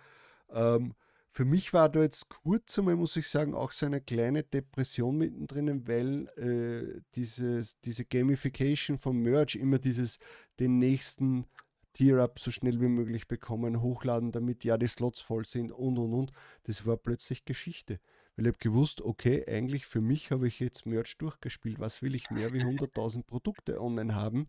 [0.50, 0.94] Ähm,
[1.32, 5.16] für mich war da jetzt kurz einmal, muss ich sagen, auch so eine kleine Depression
[5.16, 10.18] mittendrin, weil äh, dieses, diese Gamification vom Merch, immer dieses
[10.58, 11.46] den nächsten
[11.92, 16.12] Tier-Up so schnell wie möglich bekommen, hochladen, damit ja die Slots voll sind und und
[16.12, 16.32] und,
[16.64, 18.00] das war plötzlich Geschichte
[18.40, 21.78] weil ich habe gewusst, okay, eigentlich für mich habe ich jetzt Merch durchgespielt.
[21.78, 24.48] Was will ich mehr wie 100.000 Produkte online haben?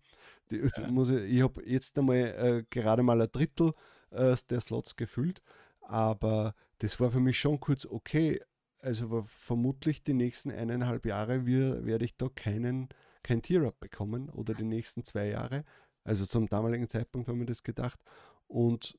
[0.50, 0.90] Die, ja.
[0.90, 3.74] muss ich ich habe jetzt einmal äh, gerade mal ein Drittel
[4.12, 5.42] äh, der Slots gefüllt,
[5.82, 8.42] aber das war für mich schon kurz okay.
[8.80, 12.88] Also vermutlich die nächsten eineinhalb Jahre wir, werde ich da keinen,
[13.24, 15.66] kein Tier-Up bekommen oder die nächsten zwei Jahre.
[16.06, 18.00] Also zum damaligen Zeitpunkt haben wir das gedacht.
[18.48, 18.98] Und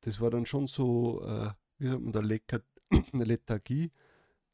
[0.00, 2.62] das war dann schon so, äh, wie sagt man da, lecker,
[3.12, 3.92] eine Lethargie,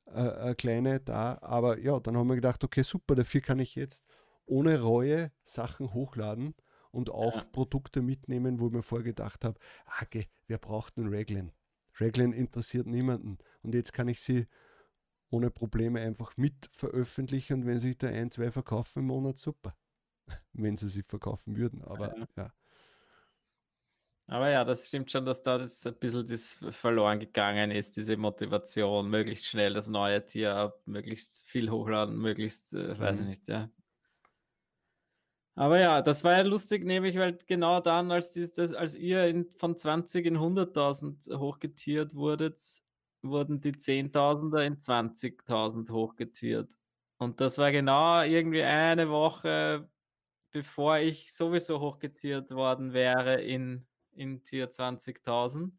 [0.07, 1.39] äh, eine kleine da.
[1.41, 4.05] Aber ja, dann haben wir gedacht, okay, super, dafür kann ich jetzt
[4.47, 6.55] ohne Reue Sachen hochladen
[6.91, 7.45] und auch ja.
[7.53, 11.53] Produkte mitnehmen, wo ich mir vorgedacht habe, ah, okay, wer braucht einen Raglan?
[12.01, 13.39] Raglan interessiert niemanden.
[13.63, 14.47] Und jetzt kann ich sie
[15.31, 19.77] ohne Probleme einfach mit veröffentlichen und wenn sich da ein, zwei verkaufen im Monat, super.
[20.53, 21.83] Wenn sie sie verkaufen würden.
[21.83, 22.29] Aber ja.
[22.37, 22.53] ja.
[24.31, 28.17] Aber ja, das stimmt schon, dass da das ein bisschen das verloren gegangen ist, diese
[28.19, 33.29] Motivation, möglichst schnell das neue Tier ab, möglichst viel hochladen, möglichst, äh, weiß ich mhm.
[33.29, 33.71] nicht, ja.
[35.55, 39.27] Aber ja, das war ja lustig, nämlich, weil genau dann, als, dies, das, als ihr
[39.27, 42.63] in, von 20 in 100.000 hochgetiert wurdet,
[43.23, 46.75] wurden die 10.000er in 20.000 hochgetiert.
[47.17, 49.89] Und das war genau irgendwie eine Woche,
[50.53, 53.87] bevor ich sowieso hochgetiert worden wäre in
[54.19, 55.71] in Tier 20.000.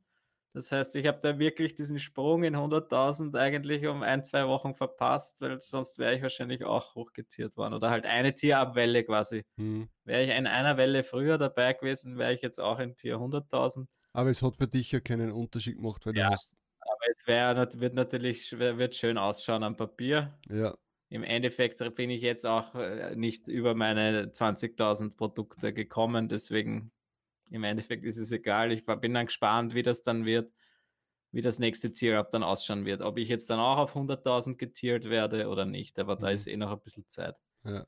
[0.54, 4.74] Das heißt, ich habe da wirklich diesen Sprung in 100.000 eigentlich um ein, zwei Wochen
[4.74, 7.76] verpasst, weil sonst wäre ich wahrscheinlich auch hochgetiert worden.
[7.76, 9.46] Oder halt eine Tierabwelle quasi.
[9.58, 9.90] Hm.
[10.06, 13.86] Wäre ich in einer Welle früher dabei gewesen, wäre ich jetzt auch in Tier 100.000.
[14.14, 16.52] Aber es hat für dich ja keinen Unterschied gemacht, weil ja, du hast.
[16.80, 20.40] Aber es wär, wird natürlich wird schön ausschauen am Papier.
[20.50, 20.76] Ja.
[21.10, 26.92] Im Endeffekt bin ich jetzt auch äh, nicht über meine 20.000 Produkte gekommen, deswegen
[27.50, 28.72] im Endeffekt ist es egal.
[28.72, 30.52] Ich bin dann gespannt, wie das dann wird,
[31.32, 33.02] wie das nächste Tier-Up dann ausschauen wird.
[33.02, 36.22] Ob ich jetzt dann auch auf 100.000 getiert werde oder nicht, aber mhm.
[36.22, 37.36] da ist eh noch ein bisschen Zeit.
[37.64, 37.86] Ja.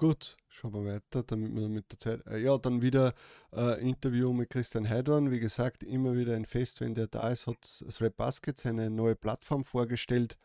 [0.00, 2.26] Gut, schauen wir weiter, damit wir mit der Zeit.
[2.26, 3.12] Äh, ja, dann wieder
[3.52, 5.30] äh, Interview mit Christian Heidorn.
[5.30, 9.14] Wie gesagt, immer wieder ein Fest, wenn der da ist, hat Thread Basket seine neue
[9.14, 10.38] Plattform vorgestellt.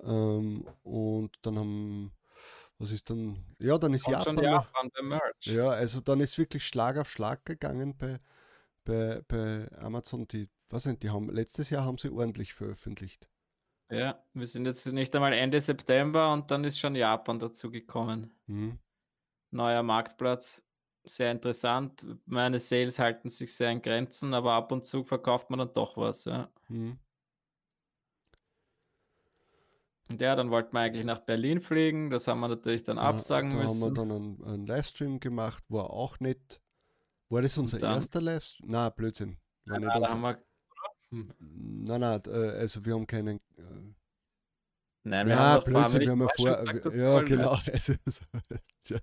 [0.00, 2.12] Ähm, und dann haben,
[2.78, 3.44] was ist dann?
[3.58, 4.36] Ja, dann ist Japan.
[4.36, 5.46] Schon Japan Merch.
[5.46, 8.20] Ja, also dann ist wirklich Schlag auf Schlag gegangen bei,
[8.84, 10.26] bei, bei Amazon.
[10.28, 13.28] Die, was sind, die haben letztes Jahr haben sie ordentlich veröffentlicht.
[13.90, 18.32] Ja, wir sind jetzt nicht einmal Ende September und dann ist schon Japan dazu gekommen.
[18.46, 18.78] Mhm.
[19.50, 20.64] Neuer Marktplatz,
[21.04, 22.04] sehr interessant.
[22.26, 25.96] Meine Sales halten sich sehr in Grenzen, aber ab und zu verkauft man dann doch
[25.96, 26.24] was.
[26.24, 26.50] Ja.
[26.68, 26.98] Mhm.
[30.08, 32.10] Und ja, dann wollten wir eigentlich nach Berlin fliegen.
[32.10, 33.94] Das haben wir natürlich dann absagen da müssen.
[33.94, 36.60] Da haben wir dann einen, einen, Livestream gemacht, war auch nicht.
[37.30, 38.70] War das unser dann, erster Livestream?
[38.70, 39.38] Na, Blödsinn.
[39.64, 40.10] War ja, nicht unser...
[40.10, 40.38] haben wir
[41.10, 41.32] hm.
[41.38, 43.38] Nein, nein, äh, also wir haben keinen.
[43.56, 43.94] Äh,
[45.06, 46.64] Nein, wir ja, haben Blödsinn, wir haben ja vor.
[46.64, 47.58] Gesagt, ja, genau.
[47.70, 47.94] Also,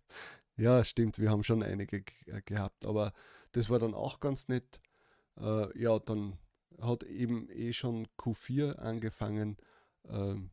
[0.57, 3.13] ja, stimmt, wir haben schon einige äh, gehabt, aber
[3.51, 4.81] das war dann auch ganz nett.
[5.39, 6.39] Äh, ja, dann
[6.81, 9.57] hat eben eh schon Q4 angefangen.
[10.09, 10.49] Ähm,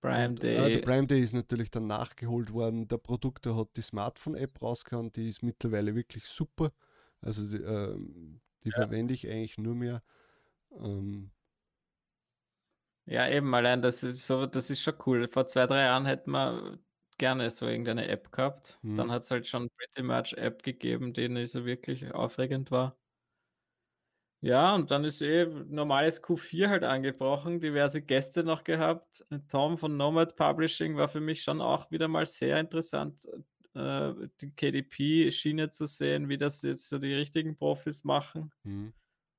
[0.00, 0.56] Prime und, Day.
[0.56, 2.88] Äh, der Prime Day ist natürlich dann nachgeholt worden.
[2.88, 6.72] Der Produkte hat die Smartphone-App rausgehauen, die ist mittlerweile wirklich super.
[7.20, 8.76] Also die, ähm, die ja.
[8.76, 10.02] verwende ich eigentlich nur mehr.
[10.78, 11.30] Ähm,
[13.06, 15.28] ja, eben, allein das ist so, das ist schon cool.
[15.28, 16.78] Vor zwei, drei Jahren hätten wir
[17.18, 18.78] gerne so irgendeine App gehabt.
[18.82, 18.96] Hm.
[18.96, 22.98] Dann hat es halt schon Pretty Much App gegeben, die nicht so wirklich aufregend war.
[24.42, 29.24] Ja, und dann ist eh normales Q4 halt angebrochen, diverse Gäste noch gehabt.
[29.48, 33.26] Tom von Nomad Publishing war für mich schon auch wieder mal sehr interessant,
[33.74, 38.52] äh, die KDP-Schiene zu sehen, wie das jetzt so die richtigen Profis machen.
[38.64, 38.92] Mhm.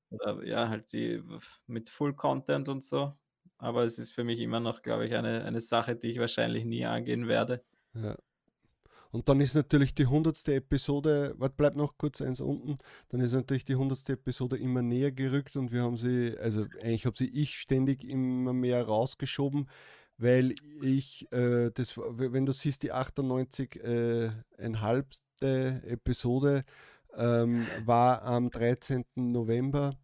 [0.10, 1.22] Oder ja, halt die
[1.68, 3.14] mit Full Content und so.
[3.60, 6.66] Aber es ist für mich immer noch, glaube ich, eine, eine Sache, die ich wahrscheinlich
[6.66, 7.64] nie angehen werde.
[7.94, 8.18] Ja.
[9.12, 12.78] Und dann ist natürlich die hundertste Episode, warte, bleibt noch kurz eins unten,
[13.10, 17.06] dann ist natürlich die hundertste Episode immer näher gerückt und wir haben sie, also eigentlich
[17.06, 19.70] habe sie ich ständig immer mehr rausgeschoben,
[20.18, 24.30] weil ich, äh, das, wenn du siehst, die 98 äh,
[25.40, 26.66] Episode
[27.16, 29.06] ähm, war am 13.
[29.16, 29.96] November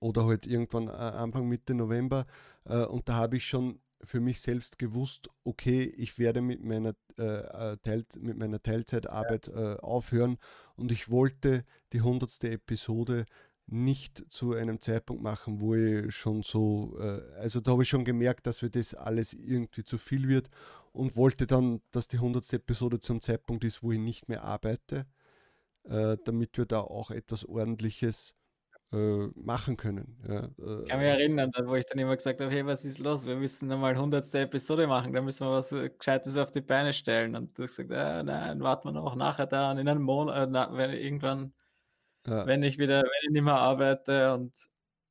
[0.00, 2.26] oder halt irgendwann äh, Anfang Mitte November
[2.64, 6.94] äh, und da habe ich schon für mich selbst gewusst, okay, ich werde mit meiner,
[7.18, 10.38] äh, äh Teil, mit meiner Teilzeitarbeit äh, aufhören
[10.76, 12.44] und ich wollte die 100.
[12.44, 13.26] Episode
[13.66, 18.04] nicht zu einem Zeitpunkt machen, wo ich schon so, äh, also da habe ich schon
[18.04, 20.50] gemerkt, dass mir das alles irgendwie zu viel wird
[20.92, 22.52] und wollte dann, dass die 100.
[22.54, 25.06] Episode zum Zeitpunkt ist, wo ich nicht mehr arbeite,
[25.84, 28.34] äh, damit wir da auch etwas Ordentliches
[28.92, 30.18] äh, machen können.
[30.28, 30.48] Ja,
[30.82, 33.26] ich kann mich äh, erinnern, wo ich dann immer gesagt habe, hey, was ist los?
[33.26, 34.34] Wir müssen nochmal 100.
[34.34, 37.34] Episode machen, da müssen wir was äh, Gescheites auf die Beine stellen.
[37.36, 40.48] Und du hast gesagt, äh, nein, warten wir noch nachher da und in einem Monat,
[40.48, 41.52] äh, wenn irgendwann
[42.26, 42.46] ja.
[42.46, 44.52] wenn ich wieder, wenn ich nicht mehr arbeite und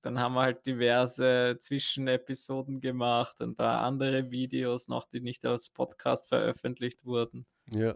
[0.02, 5.70] dann haben wir halt diverse Zwischenepisoden gemacht, ein paar andere Videos noch, die nicht als
[5.70, 7.46] Podcast veröffentlicht wurden.
[7.72, 7.96] Ja.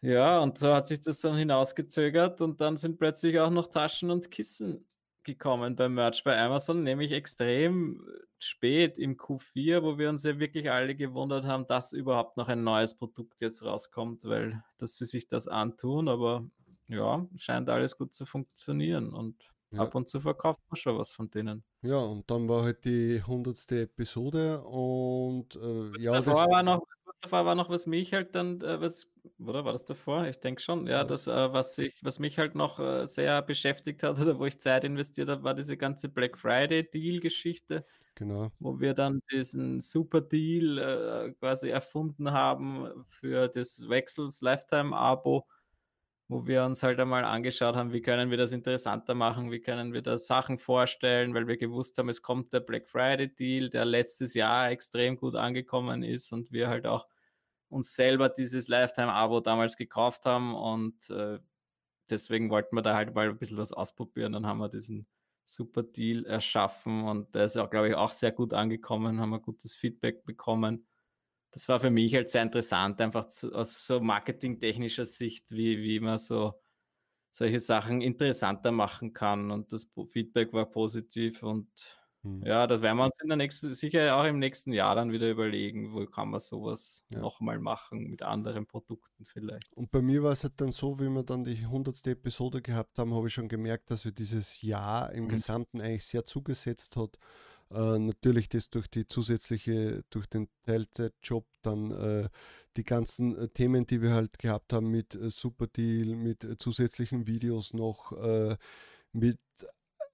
[0.00, 4.10] Ja, und so hat sich das dann hinausgezögert und dann sind plötzlich auch noch Taschen
[4.10, 4.86] und Kissen
[5.24, 8.06] gekommen beim Merch bei Amazon, nämlich extrem
[8.38, 12.62] spät im Q4, wo wir uns ja wirklich alle gewundert haben, dass überhaupt noch ein
[12.62, 16.48] neues Produkt jetzt rauskommt, weil dass sie sich das antun, aber
[16.88, 19.80] ja, scheint alles gut zu funktionieren und ja.
[19.80, 21.64] ab und zu verkauft man schon was von denen.
[21.82, 23.72] Ja, und dann war halt die 100.
[23.72, 26.50] Episode und äh, ja, davor das...
[26.50, 26.86] war noch
[27.16, 29.08] kurz davor war noch, was mich halt dann, äh, was,
[29.38, 30.26] oder war das davor?
[30.26, 34.02] Ich denke schon, ja, das, äh, was, ich, was mich halt noch äh, sehr beschäftigt
[34.02, 37.86] hat oder wo ich Zeit investiert habe, war diese ganze Black Friday-Deal-Geschichte.
[38.14, 38.50] Genau.
[38.58, 45.46] Wo wir dann diesen Super Deal äh, quasi erfunden haben für das Wechsels Lifetime-Abo
[46.28, 49.92] wo wir uns halt einmal angeschaut haben, wie können wir das interessanter machen, wie können
[49.92, 53.84] wir da Sachen vorstellen, weil wir gewusst haben, es kommt der Black Friday Deal, der
[53.84, 57.06] letztes Jahr extrem gut angekommen ist und wir halt auch
[57.68, 61.38] uns selber dieses Lifetime-Abo damals gekauft haben und äh,
[62.10, 64.32] deswegen wollten wir da halt mal ein bisschen was ausprobieren.
[64.32, 65.06] Dann haben wir diesen
[65.44, 69.40] super Deal erschaffen und der ist auch, glaube ich, auch sehr gut angekommen, haben wir
[69.40, 70.86] gutes Feedback bekommen
[71.56, 76.00] das war für mich halt sehr interessant, einfach zu, aus so marketingtechnischer Sicht, wie, wie
[76.00, 76.60] man so
[77.32, 79.50] solche Sachen interessanter machen kann.
[79.50, 81.68] Und das Feedback war positiv und
[82.26, 82.42] Hm.
[82.44, 85.30] Ja, das werden wir uns in der nächsten, sicher auch im nächsten Jahr dann wieder
[85.30, 87.20] überlegen, wo kann man sowas ja.
[87.20, 89.72] nochmal machen mit anderen Produkten vielleicht.
[89.74, 92.06] Und bei mir war es halt dann so, wie wir dann die 100.
[92.08, 95.28] Episode gehabt haben, habe ich schon gemerkt, dass wir dieses Jahr im mhm.
[95.28, 97.18] Gesamten eigentlich sehr zugesetzt hat.
[97.70, 102.28] Äh, natürlich das durch die zusätzliche, durch den Teilzeitjob, dann äh,
[102.76, 107.26] die ganzen äh, Themen, die wir halt gehabt haben mit äh, Superdeal, mit äh, zusätzlichen
[107.26, 108.12] Videos noch,
[109.12, 109.38] mit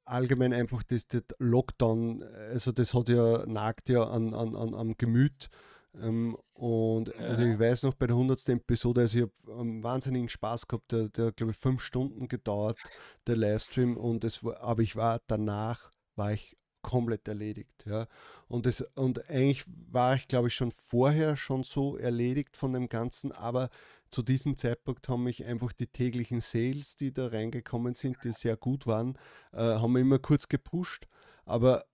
[0.04, 4.96] allgemein einfach das, das, Lockdown, also das hat ja, nagt ja an, an, an, am
[4.96, 5.48] Gemüt.
[5.94, 8.48] Ähm, und also ich weiß noch bei der 100.
[8.48, 12.78] Episode, also ich habe einen wahnsinnigen Spaß gehabt, der, der glaube ich fünf Stunden gedauert,
[13.26, 17.84] der Livestream und es war, aber ich war danach, war ich komplett erledigt.
[17.86, 18.06] Ja.
[18.48, 22.88] Und, das, und eigentlich war ich, glaube ich, schon vorher schon so erledigt von dem
[22.88, 23.70] Ganzen, aber
[24.10, 28.56] zu diesem Zeitpunkt haben mich einfach die täglichen Sales, die da reingekommen sind, die sehr
[28.56, 29.16] gut waren,
[29.52, 31.08] äh, haben mich immer kurz gepusht.
[31.46, 31.84] Aber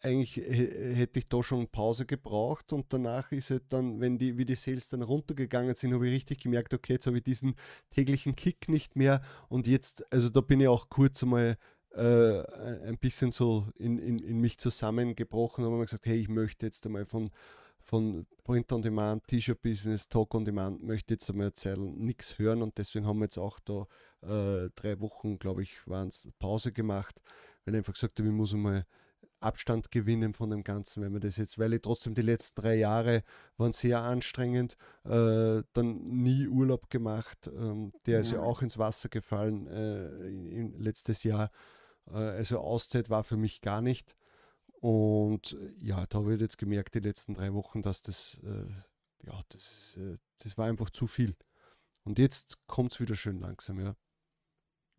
[0.00, 4.44] eigentlich hätte ich da schon Pause gebraucht und danach ist es dann, wenn die, wie
[4.44, 7.56] die Sales dann runtergegangen sind, habe ich richtig gemerkt, okay, jetzt habe ich diesen
[7.90, 11.58] täglichen Kick nicht mehr und jetzt, also da bin ich auch kurz einmal
[11.94, 12.42] äh,
[12.86, 16.84] ein bisschen so in, in, in mich zusammengebrochen und habe gesagt, hey, ich möchte jetzt
[16.86, 17.30] einmal von,
[17.80, 22.62] von Print on Demand, T-Shirt Business, Talk on Demand, möchte jetzt einmal erzählen, nichts hören.
[22.62, 23.86] Und deswegen haben wir jetzt auch da
[24.22, 27.20] äh, drei Wochen, glaube ich, waren es Pause gemacht,
[27.64, 28.86] weil ich einfach gesagt habe, ich muss einmal
[29.40, 32.74] Abstand gewinnen von dem Ganzen, wenn man das jetzt, weil ich trotzdem die letzten drei
[32.74, 33.22] Jahre
[33.56, 38.40] waren sehr anstrengend, äh, dann nie Urlaub gemacht, ähm, der ist ja.
[38.40, 41.50] auch ins Wasser gefallen äh, letztes Jahr
[42.12, 44.16] also Auszeit war für mich gar nicht.
[44.80, 49.26] Und äh, ja, da habe ich jetzt gemerkt, die letzten drei Wochen, dass das, äh,
[49.26, 51.36] ja, das, äh, das war einfach zu viel.
[52.04, 53.96] Und jetzt kommt es wieder schön langsam, ja.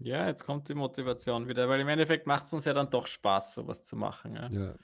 [0.01, 3.05] Ja, jetzt kommt die Motivation wieder, weil im Endeffekt macht es uns ja dann doch
[3.07, 4.35] Spaß, sowas zu machen.
[4.35, 4.75] Ja, ja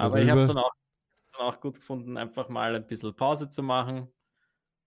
[0.00, 0.70] Aber ich habe es dann auch,
[1.32, 4.10] dann auch gut gefunden, einfach mal ein bisschen Pause zu machen,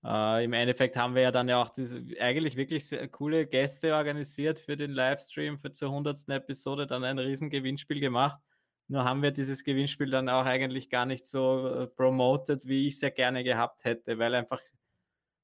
[0.07, 4.59] äh, Im Endeffekt haben wir ja dann ja auch diese eigentlich wirklich coole Gäste organisiert
[4.59, 6.29] für den Livestream für zur 100.
[6.29, 8.39] Episode, dann ein riesen Gewinnspiel gemacht.
[8.87, 12.95] Nur haben wir dieses Gewinnspiel dann auch eigentlich gar nicht so äh, promoted, wie ich
[12.95, 14.61] es ja gerne gehabt hätte, weil einfach,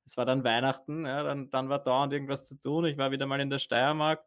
[0.05, 2.85] es war dann Weihnachten, ja, dann, dann war dauernd irgendwas zu tun.
[2.85, 4.23] Ich war wieder mal in der Steiermark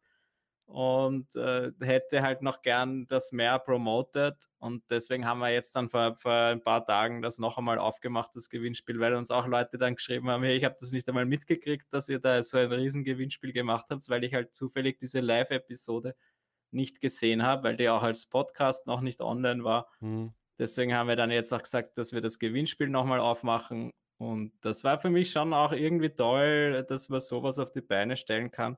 [0.66, 4.34] und äh, hätte halt noch gern das mehr promoted.
[4.58, 8.32] Und deswegen haben wir jetzt dann vor, vor ein paar Tagen das noch einmal aufgemacht,
[8.34, 11.24] das Gewinnspiel, weil uns auch Leute dann geschrieben haben, hey, ich habe das nicht einmal
[11.24, 15.20] mitgekriegt, dass ihr da so ein riesen Gewinnspiel gemacht habt, weil ich halt zufällig diese
[15.20, 16.16] Live-Episode
[16.72, 19.88] nicht gesehen habe, weil die auch als Podcast noch nicht online war.
[20.00, 20.34] Mhm.
[20.58, 23.92] Deswegen haben wir dann jetzt auch gesagt, dass wir das Gewinnspiel nochmal aufmachen.
[24.18, 28.16] Und das war für mich schon auch irgendwie toll, dass man sowas auf die Beine
[28.16, 28.76] stellen kann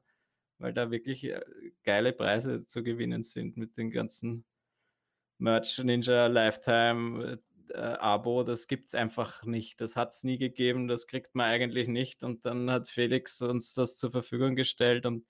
[0.58, 1.40] weil da wirklich äh,
[1.84, 4.44] geile Preise zu gewinnen sind mit den ganzen
[5.38, 7.40] Merch Ninja Lifetime
[7.70, 8.42] äh, Abo.
[8.42, 9.80] Das gibt es einfach nicht.
[9.80, 10.88] Das hat es nie gegeben.
[10.88, 12.22] Das kriegt man eigentlich nicht.
[12.24, 15.26] Und dann hat Felix uns das zur Verfügung gestellt und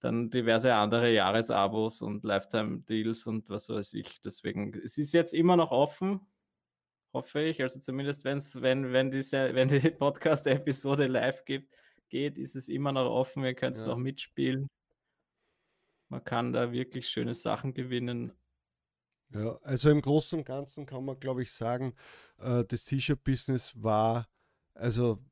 [0.00, 4.20] dann diverse andere Jahresabos und Lifetime-Deals und was weiß ich.
[4.20, 6.20] Deswegen, es ist jetzt immer noch offen,
[7.12, 7.62] hoffe ich.
[7.62, 11.72] Also zumindest wenn's, wenn, wenn, diese, wenn die Podcast-Episode live gibt,
[12.12, 13.42] geht, ist es immer noch offen.
[13.42, 13.88] Ihr könnt es ja.
[13.88, 14.68] noch mitspielen.
[16.08, 18.32] Man kann da wirklich schöne Sachen gewinnen.
[19.30, 21.94] Ja, also im Großen und Ganzen kann man, glaube ich, sagen,
[22.38, 24.28] äh, das T-Shirt-Business war,
[24.74, 25.24] also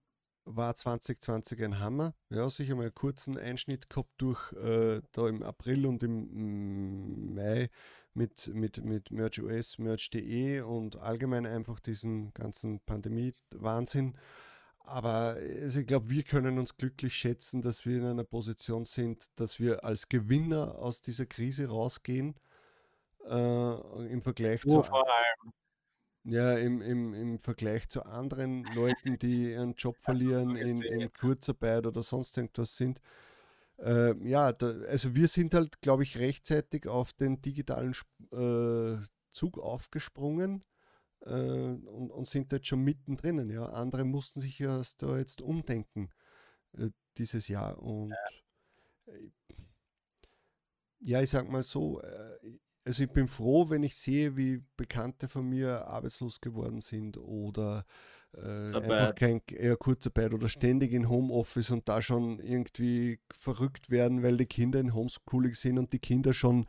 [0.46, 2.14] war 2020 ein Hammer.
[2.30, 7.68] Ja, sicher mal einen kurzen Einschnitt gehabt durch äh, da im April und im Mai
[8.14, 14.16] mit, mit, mit Merch US, Merch.de und allgemein einfach diesen ganzen Pandemie-Wahnsinn.
[14.80, 19.30] Aber also ich glaube, wir können uns glücklich schätzen, dass wir in einer Position sind,
[19.36, 22.34] dass wir als Gewinner aus dieser Krise rausgehen.
[23.24, 24.90] Äh, Im Vergleich oh, zu.
[26.24, 31.86] Ja, im, im, im Vergleich zu anderen Leuten, die ihren Job verlieren in, in, Kurzarbeit
[31.86, 33.00] oder sonst irgendwas sind.
[33.78, 37.94] Äh, ja, da, also wir sind halt, glaube ich, rechtzeitig auf den digitalen
[38.32, 40.62] äh, Zug aufgesprungen
[41.22, 43.48] äh, und, und, sind jetzt schon mittendrin.
[43.50, 43.66] Ja.
[43.66, 46.10] Andere mussten sich ja da jetzt umdenken
[46.76, 47.82] äh, dieses Jahr.
[47.82, 49.12] Und ja.
[49.14, 49.30] Äh,
[51.02, 55.28] ja, ich sag mal so, äh, also ich bin froh, wenn ich sehe, wie Bekannte
[55.28, 57.86] von mir arbeitslos geworden sind oder
[58.34, 64.22] äh, einfach kein eher Kurzarbeit oder ständig in Homeoffice und da schon irgendwie verrückt werden,
[64.22, 66.66] weil die Kinder in Homeschooling sind und die Kinder schon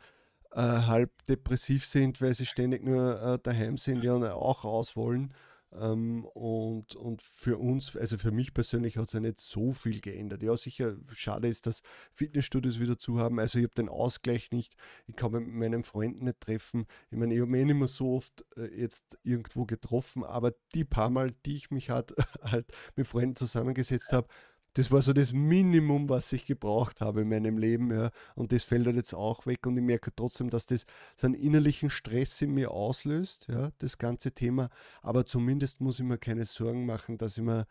[0.54, 4.96] äh, halb depressiv sind, weil sie ständig nur äh, daheim sind ja, und auch raus
[4.96, 5.32] wollen.
[5.74, 10.00] Ähm, und, und für uns, also für mich persönlich hat es ja nicht so viel
[10.00, 10.42] geändert.
[10.42, 11.82] Ja, sicher, schade ist, dass
[12.12, 13.38] Fitnessstudios wieder zu haben.
[13.40, 14.74] Also ich habe den Ausgleich nicht,
[15.06, 16.86] ich kann mit meinen Freunden nicht treffen.
[17.10, 20.84] Ich meine, ich habe mich nicht mehr so oft äh, jetzt irgendwo getroffen, aber die
[20.84, 24.28] paar Mal, die ich mich halt, halt mit Freunden zusammengesetzt habe,
[24.74, 27.92] das war so das Minimum, was ich gebraucht habe in meinem Leben.
[27.92, 28.10] Ja.
[28.34, 29.66] Und das fällt halt jetzt auch weg.
[29.66, 33.98] Und ich merke trotzdem, dass das so einen innerlichen Stress in mir auslöst, ja, das
[33.98, 34.70] ganze Thema.
[35.02, 37.66] Aber zumindest muss ich mir keine Sorgen machen, dass ich mir,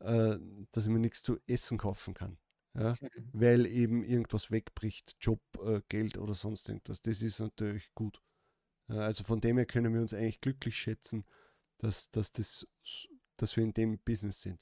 [0.00, 0.38] äh,
[0.72, 2.38] dass ich mir nichts zu essen kaufen kann.
[2.74, 3.08] Ja, mhm.
[3.32, 7.02] weil eben irgendwas wegbricht, Job, äh, Geld oder sonst irgendwas.
[7.02, 8.22] Das ist natürlich gut.
[8.88, 11.24] Ja, also von dem her können wir uns eigentlich glücklich schätzen,
[11.78, 12.66] dass, dass, das,
[13.36, 14.60] dass wir in dem Business sind.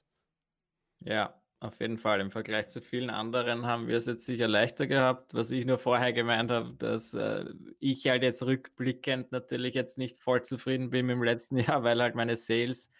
[1.01, 2.21] Ja, auf jeden Fall.
[2.21, 5.33] Im Vergleich zu vielen anderen haben wir es jetzt sicher leichter gehabt.
[5.33, 7.47] Was ich nur vorher gemeint habe, dass äh,
[7.81, 12.03] ich halt jetzt rückblickend natürlich jetzt nicht voll zufrieden bin mit dem letzten Jahr, weil
[12.03, 12.91] halt meine Sales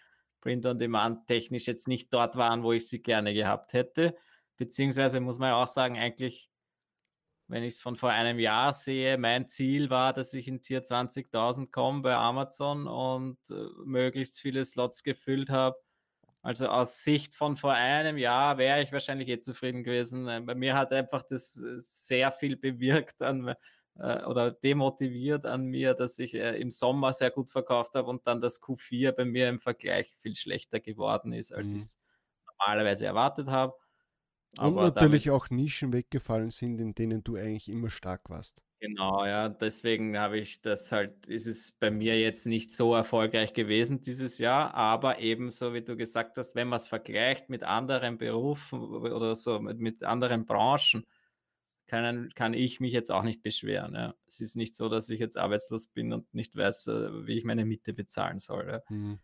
[0.41, 4.17] Print on Demand technisch jetzt nicht dort waren, wo ich sie gerne gehabt hätte.
[4.57, 6.51] Beziehungsweise muss man ja auch sagen, eigentlich,
[7.49, 10.83] wenn ich es von vor einem Jahr sehe, mein Ziel war, dass ich in Tier
[10.83, 15.77] 20.000 komme bei Amazon und äh, möglichst viele Slots gefüllt habe
[16.45, 20.29] also aus Sicht von vor einem Jahr wäre ich wahrscheinlich eh zufrieden gewesen.
[20.29, 23.55] Äh, bei mir hat einfach das äh, sehr viel bewirkt an,
[23.97, 28.27] äh, oder demotiviert an mir, dass ich äh, im Sommer sehr gut verkauft habe und
[28.27, 31.77] dann das Q4 bei mir im Vergleich viel schlechter geworden ist, als mhm.
[31.77, 31.99] ich es
[32.47, 33.73] normalerweise erwartet habe.
[34.59, 38.63] Und natürlich auch Nischen weggefallen sind, in denen du eigentlich immer stark warst.
[38.81, 43.55] Genau, ja, deswegen habe ich das halt, ist es bei mir jetzt nicht so erfolgreich
[43.55, 48.19] gewesen dieses Jahr, aber ebenso wie du gesagt hast, wenn man es vergleicht mit anderen
[48.19, 51.07] Berufen oder so, mit, mit anderen Branchen,
[51.87, 53.95] kann, kann ich mich jetzt auch nicht beschweren.
[53.95, 54.15] Ja.
[54.27, 57.45] Es ist nicht so, dass ich jetzt arbeitslos bin und nicht weiß, äh, wie ich
[57.45, 58.69] meine Miete bezahlen soll.
[58.69, 58.83] Ja.
[58.89, 59.21] Mhm.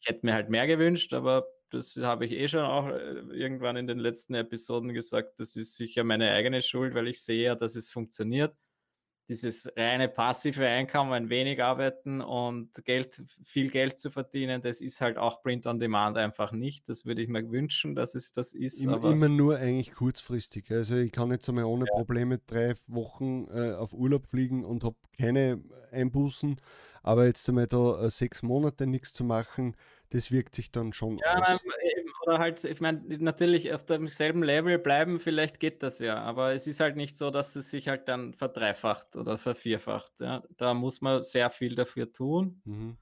[0.00, 3.76] Ich hätte mir halt mehr gewünscht, aber das habe ich eh schon auch äh, irgendwann
[3.76, 5.40] in den letzten Episoden gesagt.
[5.40, 8.54] Das ist sicher meine eigene Schuld, weil ich sehe ja, dass es funktioniert
[9.28, 15.00] dieses reine passive Einkommen, ein wenig arbeiten und Geld, viel Geld zu verdienen, das ist
[15.00, 16.88] halt auch Print on Demand einfach nicht.
[16.88, 18.82] Das würde ich mir wünschen, dass es das ist.
[18.82, 20.70] Immer, immer nur eigentlich kurzfristig.
[20.70, 21.94] Also ich kann jetzt einmal ohne ja.
[21.94, 26.60] Probleme drei Wochen äh, auf Urlaub fliegen und habe keine Einbußen.
[27.02, 29.76] Aber jetzt einmal da äh, sechs Monate nichts zu machen,
[30.10, 31.60] das wirkt sich dann schon ja, aus.
[32.24, 36.66] Oder halt, ich meine, natürlich auf demselben Level bleiben, vielleicht geht das ja, aber es
[36.66, 40.20] ist halt nicht so, dass es sich halt dann verdreifacht oder vervierfacht.
[40.20, 40.42] Ja.
[40.56, 42.60] Da muss man sehr viel dafür tun.
[42.64, 42.96] Mhm.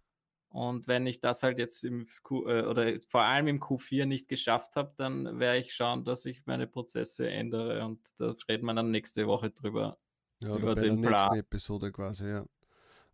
[0.49, 4.29] Und wenn ich das halt jetzt im Q, äh, oder vor allem im Q4 nicht
[4.29, 8.75] geschafft habe, dann werde ich schauen, dass ich meine Prozesse ändere und da reden wir
[8.75, 9.99] dann nächste Woche drüber.
[10.43, 12.47] Ja, über den der nächsten Episode quasi, ja.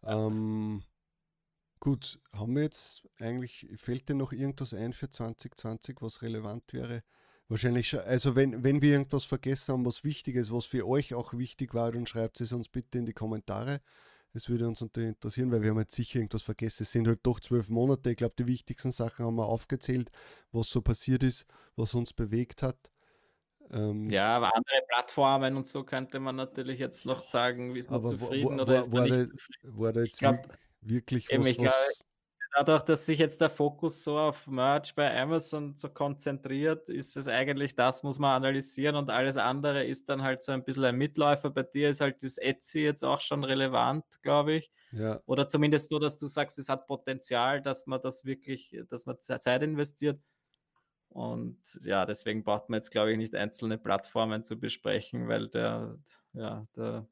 [0.02, 0.26] ja.
[0.26, 0.82] Ähm,
[1.86, 7.04] Gut, haben wir jetzt eigentlich, fällt dir noch irgendwas ein für 2020, was relevant wäre?
[7.46, 11.14] Wahrscheinlich schon, also wenn, wenn wir irgendwas vergessen haben, was wichtig ist, was für euch
[11.14, 13.82] auch wichtig war, dann schreibt es uns bitte in die Kommentare.
[14.32, 16.82] Das würde uns natürlich interessieren, weil wir haben jetzt sicher irgendwas vergessen.
[16.82, 18.10] Es sind halt doch zwölf Monate.
[18.10, 20.10] Ich glaube, die wichtigsten Sachen haben wir aufgezählt,
[20.50, 22.90] was so passiert ist, was uns bewegt hat.
[23.70, 27.92] Ähm, ja, aber andere Plattformen und so könnte man natürlich jetzt noch sagen, wie ist
[27.92, 30.04] man zufrieden wo, wo, oder ist man nicht zufrieden.
[30.04, 30.48] Ich glaube,
[30.80, 31.74] wirklich Eben, was, ich glaube,
[32.56, 37.28] dadurch, dass sich jetzt der Fokus so auf Merch bei Amazon so konzentriert, ist es
[37.28, 40.96] eigentlich, das muss man analysieren und alles andere ist dann halt so ein bisschen ein
[40.96, 41.50] Mitläufer.
[41.50, 44.70] Bei dir ist halt das Etsy jetzt auch schon relevant, glaube ich.
[44.92, 45.20] Ja.
[45.26, 49.20] Oder zumindest so, dass du sagst, es hat Potenzial, dass man das wirklich, dass man
[49.20, 50.20] Zeit investiert.
[51.10, 55.98] Und ja, deswegen braucht man jetzt, glaube ich, nicht einzelne Plattformen zu besprechen, weil der,
[56.32, 57.06] ja, der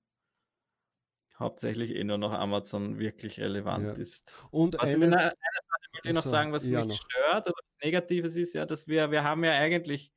[1.38, 3.92] hauptsächlich eh nur noch Amazon wirklich relevant ja.
[3.92, 4.38] ist.
[4.50, 6.96] Und was eine, eine Sache wollte ich noch sagen, was ja mich noch.
[6.96, 10.12] stört oder was Negatives ist, ja, dass wir, wir haben ja eigentlich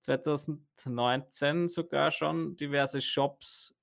[0.00, 3.74] 2019 sogar schon diverse Shops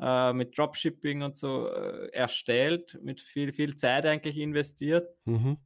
[0.00, 5.16] äh, mit Dropshipping und so äh, erstellt, mit viel, viel Zeit eigentlich investiert.
[5.24, 5.58] Mhm.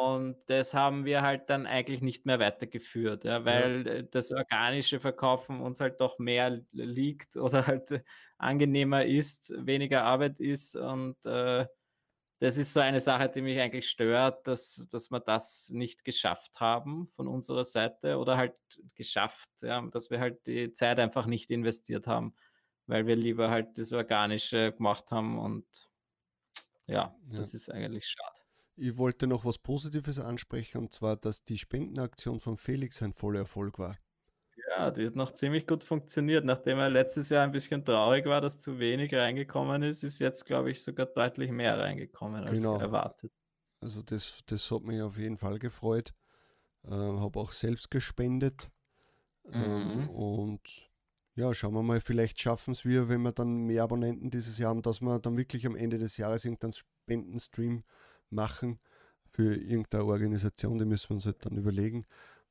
[0.00, 4.02] Und das haben wir halt dann eigentlich nicht mehr weitergeführt, ja, weil ja.
[4.02, 8.02] das organische Verkaufen uns halt doch mehr liegt oder halt
[8.36, 10.74] angenehmer ist, weniger Arbeit ist.
[10.74, 11.66] Und äh,
[12.40, 16.58] das ist so eine Sache, die mich eigentlich stört, dass, dass wir das nicht geschafft
[16.58, 18.60] haben von unserer Seite oder halt
[18.96, 22.34] geschafft, ja, dass wir halt die Zeit einfach nicht investiert haben,
[22.86, 25.66] weil wir lieber halt das Organische gemacht haben und
[26.86, 27.38] ja, ja.
[27.38, 28.43] das ist eigentlich schade.
[28.76, 33.40] Ich wollte noch was Positives ansprechen, und zwar, dass die Spendenaktion von Felix ein voller
[33.40, 33.96] Erfolg war.
[34.68, 36.44] Ja, die hat noch ziemlich gut funktioniert.
[36.44, 40.44] Nachdem er letztes Jahr ein bisschen traurig war, dass zu wenig reingekommen ist, ist jetzt,
[40.44, 42.78] glaube ich, sogar deutlich mehr reingekommen als genau.
[42.78, 43.32] erwartet.
[43.80, 46.14] Also das, das hat mich auf jeden Fall gefreut.
[46.84, 48.70] Äh, habe auch selbst gespendet.
[49.52, 50.08] Ähm, Mhm.
[50.08, 50.90] und
[51.34, 54.70] ja, schauen wir mal, vielleicht schaffen es wir, wenn wir dann mehr Abonnenten dieses Jahr
[54.70, 57.84] haben, dass wir dann wirklich am Ende des Jahres irgendeinen Spendenstream
[58.30, 58.78] machen
[59.30, 60.78] für irgendeine Organisation.
[60.78, 62.06] Die müssen wir uns halt dann überlegen.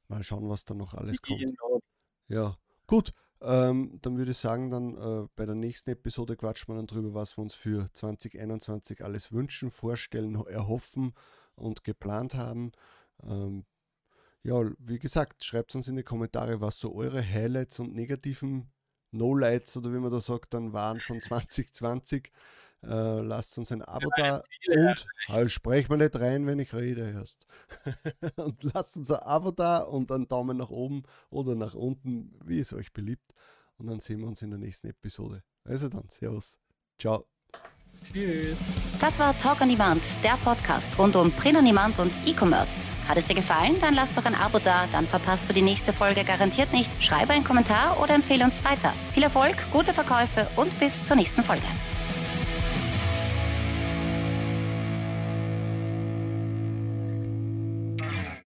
[0.07, 1.39] Mal schauen, was da noch alles kommt.
[1.39, 1.79] Genau.
[2.27, 2.57] Ja,
[2.87, 3.13] gut.
[3.41, 7.13] Ähm, dann würde ich sagen, dann äh, bei der nächsten Episode quatschen wir dann drüber,
[7.13, 11.13] was wir uns für 2021 alles wünschen, vorstellen, ho- erhoffen
[11.55, 12.71] und geplant haben.
[13.21, 13.65] Ähm,
[14.43, 18.71] ja, wie gesagt, schreibt uns in die Kommentare, was so eure Highlights und negativen
[19.11, 22.31] No-Lights oder wie man da sagt, dann waren von 2020.
[22.83, 26.73] Äh, lasst uns ein Abo da Ziele und halt, sprech mal nicht rein, wenn ich
[26.73, 27.47] rede erst.
[28.35, 32.59] und lasst uns ein Abo da und einen Daumen nach oben oder nach unten, wie
[32.59, 33.33] es euch beliebt.
[33.77, 35.43] Und dann sehen wir uns in der nächsten Episode.
[35.63, 36.59] Also dann, Servus.
[36.99, 37.25] Ciao.
[38.03, 38.57] Tschüss.
[38.99, 42.91] Das war Talk on Demand, der Podcast rund um Print on Demand und E-Commerce.
[43.07, 43.77] Hat es dir gefallen?
[43.79, 46.91] Dann lass doch ein Abo da, dann verpasst du die nächste Folge garantiert nicht.
[47.01, 48.93] Schreibe einen Kommentar oder empfehle uns weiter.
[49.13, 51.65] Viel Erfolg, gute Verkäufe und bis zur nächsten Folge.